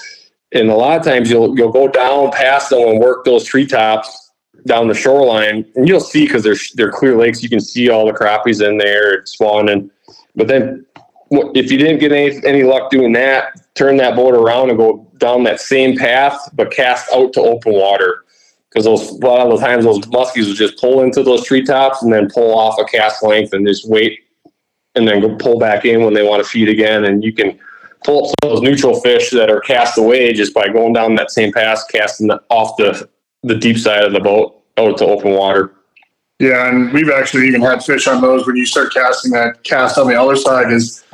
[0.52, 4.24] and a lot of times you'll you'll go down past them and work those treetops
[4.66, 7.42] down the shoreline, and you'll see because they're they're clear lakes.
[7.42, 9.90] You can see all the crappies in there spawning.
[10.34, 10.86] But then,
[11.30, 15.06] if you didn't get any any luck doing that, turn that boat around and go
[15.18, 18.23] down that same path, but cast out to open water.
[18.74, 22.02] Because those a lot of the times those muskies will just pull into those treetops
[22.02, 24.20] and then pull off a cast length and just wait,
[24.96, 27.04] and then pull back in when they want to feed again.
[27.04, 27.58] And you can
[28.04, 31.14] pull up some of those neutral fish that are cast away just by going down
[31.14, 33.08] that same pass, casting off the
[33.44, 35.72] the deep side of the boat out to open water.
[36.40, 39.98] Yeah, and we've actually even had fish on those when you start casting that cast
[39.98, 41.04] on the other side is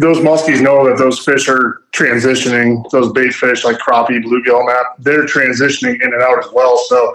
[0.00, 4.86] those muskies know that those fish are transitioning, those bait fish like crappie, bluegill, that
[4.98, 6.78] they're transitioning in and out as well.
[6.88, 7.12] So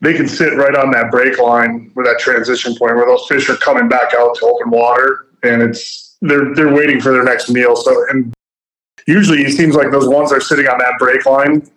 [0.00, 3.50] they can sit right on that break line where that transition point where those fish
[3.50, 7.50] are coming back out to open water and it's they're they're waiting for their next
[7.50, 7.74] meal.
[7.74, 8.32] So and
[9.08, 11.68] usually it seems like those ones that are sitting on that break line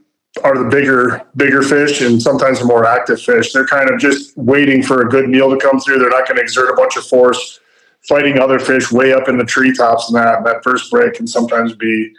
[0.43, 3.52] are the bigger bigger fish and sometimes the more active fish.
[3.52, 5.98] They're kind of just waiting for a good meal to come through.
[5.98, 7.62] They're not going to exert a bunch of force
[8.08, 11.74] fighting other fish way up in the treetops and that that first break can sometimes
[11.76, 12.12] be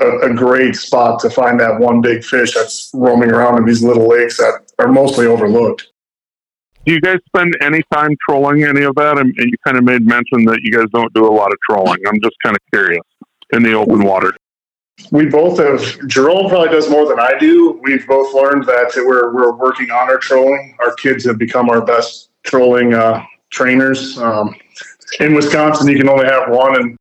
[0.00, 3.82] a, a, great spot to find that one big fish that's roaming around in these
[3.82, 5.88] little lakes that are mostly overlooked.
[6.86, 9.18] Do you guys spend any time trolling any of that?
[9.18, 11.98] And, you kind of made mention that you guys don't do a lot of trolling.
[12.06, 13.02] I'm just kind of curious
[13.52, 14.32] in the open water
[15.10, 19.32] we both have jerome probably does more than i do we've both learned that we're,
[19.32, 24.54] we're working on our trolling our kids have become our best trolling uh, trainers um,
[25.20, 26.96] in wisconsin you can only have one and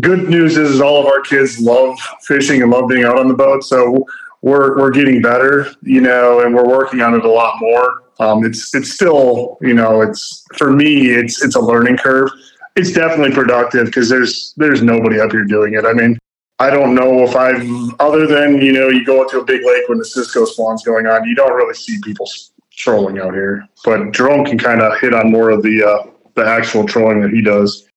[0.00, 3.28] good news is, is all of our kids love fishing and love being out on
[3.28, 4.04] the boat so
[4.42, 8.02] we're, we're getting better you know and we're working on it a lot more.
[8.18, 12.30] Um, it's it's still you know it's for me it's it's a learning curve.
[12.76, 15.84] It's definitely productive because there's there's nobody up here doing it.
[15.84, 16.18] I mean
[16.58, 17.68] I don't know if I've,
[18.00, 21.06] other than, you know, you go into a big lake when the Cisco spawn's going
[21.06, 22.26] on, you don't really see people
[22.70, 23.68] trolling out here.
[23.84, 27.30] But Jerome can kind of hit on more of the, uh, the actual trolling that
[27.30, 27.88] he does.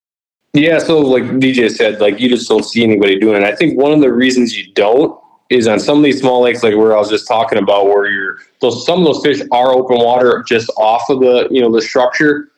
[0.53, 3.45] Yeah, so like DJ said, like you just don't see anybody doing it.
[3.45, 5.19] I think one of the reasons you don't
[5.49, 8.09] is on some of these small lakes, like where I was just talking about, where
[8.09, 11.71] you're those some of those fish are open water just off of the you know
[11.71, 12.51] the structure,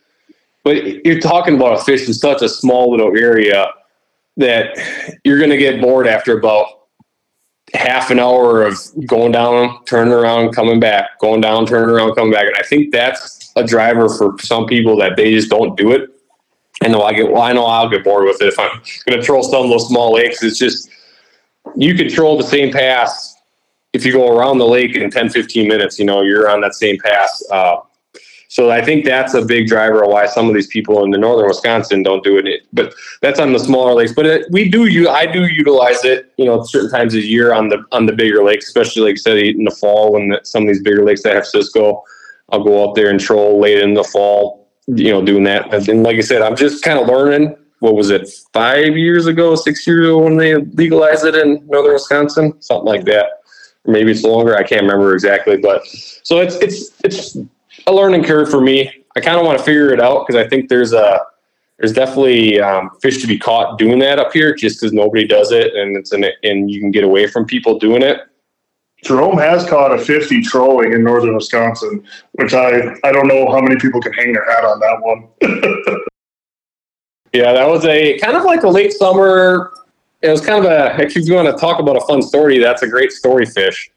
[0.64, 3.68] but you're talking about a fish in such a small little area
[4.38, 4.78] that
[5.26, 6.68] you're going to get bored after about
[7.74, 12.34] half an hour of going down, turning around, coming back, going down, turning around, coming
[12.34, 12.46] back.
[12.46, 16.10] And I think that's a driver for some people that they just don't do it.
[16.84, 19.22] And I get, well, I know I'll get bored with it if I'm going to
[19.22, 20.42] troll some of those small lakes.
[20.42, 20.90] It's just,
[21.76, 23.32] you control the same pass
[23.94, 26.76] if you go around the lake in 10, 15 minutes, you know, you're on that
[26.76, 27.44] same pass.
[27.52, 27.78] Uh,
[28.48, 31.18] so I think that's a big driver of why some of these people in the
[31.18, 32.64] northern Wisconsin don't do it.
[32.74, 34.12] But that's on the smaller lakes.
[34.14, 37.54] But it, we do you I do utilize it, you know, certain times a year
[37.54, 40.42] on the on the bigger lakes, especially like I said in the fall when the,
[40.44, 42.04] some of these bigger lakes that have Cisco,
[42.52, 45.88] I'll go out there and troll late in the fall, you know, doing that.
[45.88, 47.56] And like I said, I'm just kind of learning.
[47.80, 51.94] What was it, five years ago, six years ago when they legalized it in northern
[51.94, 53.42] Wisconsin, something like that.
[53.86, 54.56] Maybe it's longer.
[54.56, 57.38] I can't remember exactly, but so it's it's it's
[57.88, 58.92] a learning curve for me.
[59.16, 61.22] I kind of want to figure it out because I think there's a
[61.80, 65.52] there's definitely um, fish to be caught doing that up here just because nobody does
[65.52, 68.20] it and it's an, and you can get away from people doing it.
[69.04, 73.62] Jerome has caught a 50 trolling in northern Wisconsin, which I I don't know how
[73.62, 75.28] many people can hang their hat on that one.
[77.34, 79.74] yeah, that was a kind of like a late summer.
[80.22, 82.84] It was kind of a if you want to talk about a fun story, that's
[82.84, 83.92] a great story fish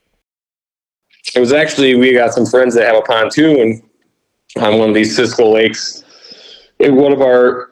[1.34, 3.82] it was actually we got some friends that have a pontoon
[4.57, 6.05] on one of these Cisco lakes.
[6.80, 7.70] In one of our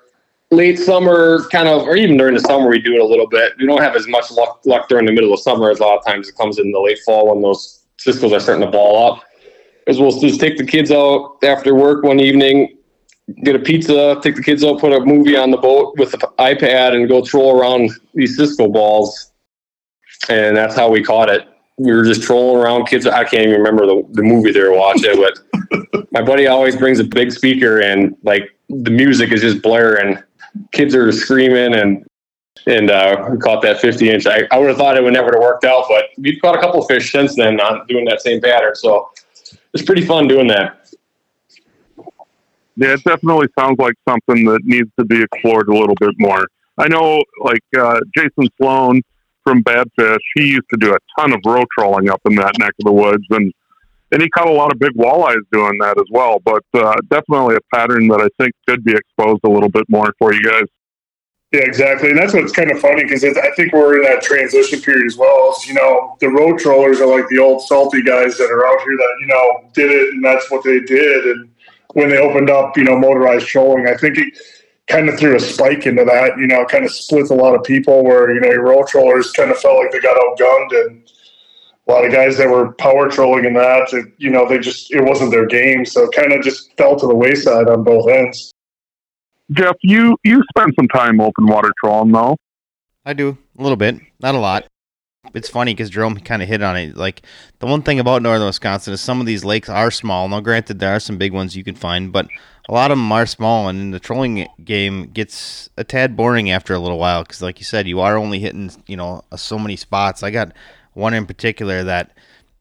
[0.53, 3.55] late summer kind of, or even during the summer, we do it a little bit.
[3.59, 5.98] We don't have as much luck, luck during the middle of summer as a lot
[5.98, 9.12] of times it comes in the late fall when those Cisco's are starting to ball
[9.12, 9.24] up.
[9.88, 12.78] As we'll just take the kids out after work one evening,
[13.42, 16.18] get a pizza, take the kids out, put a movie on the boat with the
[16.38, 19.32] iPad, and go troll around these Cisco balls
[20.28, 21.48] and that's how we caught it.
[21.78, 22.86] We were just trolling around.
[22.86, 26.76] Kids, I can't even remember the, the movie they were watching, but my buddy always
[26.76, 30.18] brings a big speaker and like the music is just blaring.
[30.72, 32.07] Kids are screaming and
[32.66, 34.26] and uh, we caught that 50 inch.
[34.26, 36.61] I, I would have thought it would never have worked out, but we've caught a
[36.61, 38.74] couple of fish since then on doing that same pattern.
[38.74, 39.11] So
[39.72, 40.78] it's pretty fun doing that.
[42.76, 46.46] Yeah, it definitely sounds like something that needs to be explored a little bit more.
[46.78, 49.03] I know, like uh, Jason Sloan
[49.44, 52.72] from Badfish, he used to do a ton of row trolling up in that neck
[52.80, 53.53] of the woods, and
[54.13, 56.39] and he caught a lot of big walleyes doing that as well.
[56.45, 60.15] But uh, definitely a pattern that I think could be exposed a little bit more
[60.19, 60.65] for you guys.
[61.51, 64.81] Yeah, exactly, and that's what's kind of funny because I think we're in that transition
[64.81, 65.55] period as well.
[65.67, 68.97] You know, the row trollers are like the old salty guys that are out here
[68.97, 71.27] that you know did it, and that's what they did.
[71.27, 71.51] And
[71.93, 74.33] when they opened up, you know, motorized trolling, I think it
[74.87, 76.39] kind of threw a spike into that.
[76.39, 79.31] You know, kind of split a lot of people where you know your row trollers
[79.33, 81.01] kind of felt like they got outgunned, and
[81.89, 84.93] a lot of guys that were power trolling in that, it, you know, they just
[84.93, 88.09] it wasn't their game, so it kind of just fell to the wayside on both
[88.09, 88.53] ends.
[89.51, 92.37] Jeff, you you spent some time open water trolling though.
[93.05, 94.66] I do a little bit, not a lot.
[95.35, 96.97] It's funny because Jerome kind of hit on it.
[96.97, 97.22] Like
[97.59, 100.28] the one thing about northern Wisconsin is some of these lakes are small.
[100.28, 102.28] Now, granted, there are some big ones you can find, but
[102.68, 106.74] a lot of them are small, and the trolling game gets a tad boring after
[106.74, 109.76] a little while because, like you said, you are only hitting you know so many
[109.76, 110.22] spots.
[110.22, 110.53] I got
[110.95, 112.12] one in particular that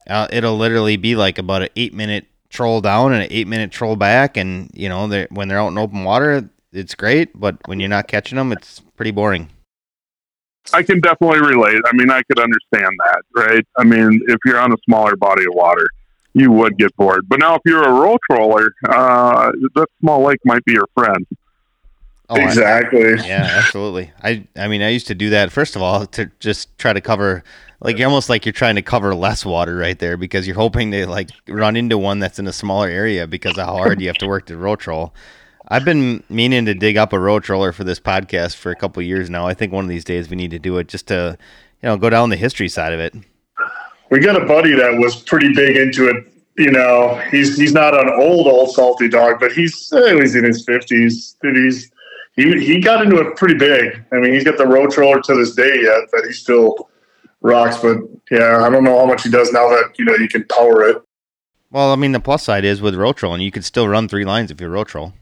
[0.08, 3.72] uh, it'll literally be like about an eight minute troll down and an eight minute
[3.72, 7.58] troll back, and you know they're, when they're out in open water, it's great, but
[7.66, 9.50] when you're not catching them, it's pretty boring.
[10.74, 11.82] I can definitely relate.
[11.86, 13.66] I mean, I could understand that, right?
[13.78, 15.86] I mean, if you're on a smaller body of water,
[16.34, 17.28] you would get bored.
[17.28, 21.26] But now, if you're a row troller, uh, that small lake might be your friend.
[22.34, 23.20] Oh, exactly.
[23.20, 24.12] I, yeah, absolutely.
[24.24, 27.02] I I mean, I used to do that first of all to just try to
[27.02, 27.44] cover
[27.82, 30.92] like you're almost like you're trying to cover less water right there because you're hoping
[30.92, 34.08] to like run into one that's in a smaller area because of how hard you
[34.08, 35.14] have to work to row troll.
[35.68, 39.02] I've been meaning to dig up a row troller for this podcast for a couple
[39.04, 39.48] years now.
[39.48, 41.38] I think one of these days we need to do it just to,
[41.82, 43.16] you know, go down the history side of it.
[44.10, 46.28] We got a buddy that was pretty big into it.
[46.58, 50.44] You know, he's he's not an old old salty dog, but he's eh, he's in
[50.44, 51.38] his fifties.
[51.42, 51.90] He's
[52.36, 54.04] he he got into it pretty big.
[54.12, 56.90] I mean, he's got the row troller to this day yet that he still
[57.42, 57.78] rocks.
[57.78, 57.98] But
[58.30, 60.88] yeah, I don't know how much he does now that you know you can power
[60.88, 61.02] it.
[61.72, 64.26] Well, I mean, the plus side is with row and you could still run three
[64.26, 65.14] lines if you're row troll.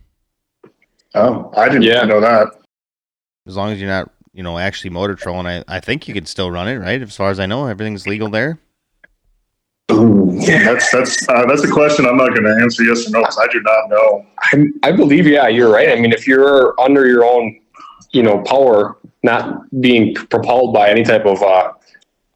[1.14, 2.04] Oh, I didn't yeah.
[2.04, 2.48] know that.
[3.48, 6.26] As long as you're not, you know, actually motor trolling, I, I think you can
[6.26, 7.02] still run it, right?
[7.02, 8.60] As far as I know, everything's legal there.
[9.92, 13.12] Ooh, yeah, that's that's uh, that's a question I'm not going to answer yes or
[13.12, 14.26] no because I do not know.
[14.40, 15.90] I, I believe, yeah, you're right.
[15.90, 17.60] I mean, if you're under your own,
[18.12, 21.74] you know, power, not being propelled by any type of uh,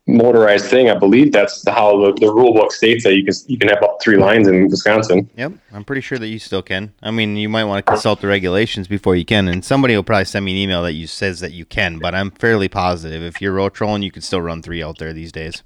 [0.07, 0.89] motorized thing.
[0.89, 3.81] I believe that's how the, the rule book states that you can you can have
[3.83, 5.29] up three lines in Wisconsin.
[5.35, 6.93] Yep, I'm pretty sure that you still can.
[7.01, 10.03] I mean, you might want to consult the regulations before you can, and somebody will
[10.03, 11.99] probably send me an email that you says that you can.
[11.99, 15.13] But I'm fairly positive if you're row trolling, you can still run three out there
[15.13, 15.63] these days.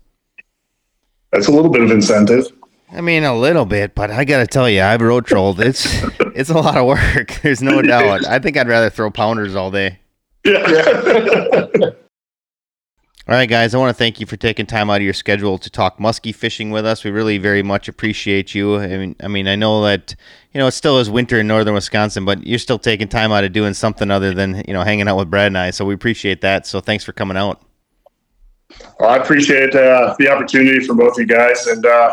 [1.32, 2.48] That's a little bit of incentive.
[2.92, 5.60] I mean, a little bit, but I got to tell you, I've row trolled.
[5.60, 5.86] It's
[6.20, 7.40] it's a lot of work.
[7.44, 8.26] There's no doubt.
[8.26, 10.00] I think I'd rather throw pounders all day.
[10.46, 11.68] Yeah.
[13.30, 15.58] All right, guys, I want to thank you for taking time out of your schedule
[15.58, 17.04] to talk muskie fishing with us.
[17.04, 18.78] We really very much appreciate you.
[18.78, 20.16] I mean, I mean, I know that
[20.54, 23.44] you know it still is winter in northern Wisconsin, but you're still taking time out
[23.44, 25.72] of doing something other than you know hanging out with Brad and I.
[25.72, 26.66] So we appreciate that.
[26.66, 27.62] So thanks for coming out.
[29.00, 32.12] Well, I appreciate uh, the opportunity for both you guys, and uh,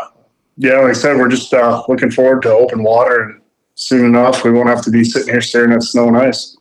[0.57, 3.41] yeah, like I said, we're just uh, looking forward to open water, and
[3.75, 6.57] soon enough, we won't have to be sitting here staring at snow and ice.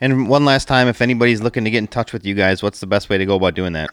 [0.00, 2.80] And one last time, if anybody's looking to get in touch with you guys, what's
[2.80, 3.90] the best way to go about doing that?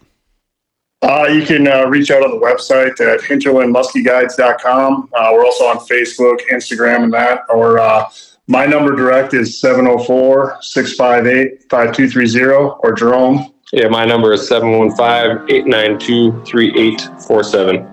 [1.01, 5.09] Uh, you can uh, reach out on the website at hinterlandmuskyguides.com.
[5.13, 7.41] Uh, we're also on Facebook, Instagram, and that.
[7.49, 8.09] Or uh,
[8.47, 13.52] my number direct is 704 658 5230 or Jerome.
[13.73, 17.87] Yeah, my number is 715 892 3847.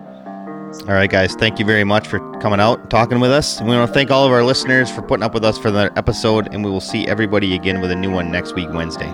[0.87, 1.35] All right, guys.
[1.35, 3.59] Thank you very much for coming out and talking with us.
[3.59, 5.71] And we want to thank all of our listeners for putting up with us for
[5.71, 6.53] the episode.
[6.53, 9.11] And we will see everybody again with a new one next week, Wednesday.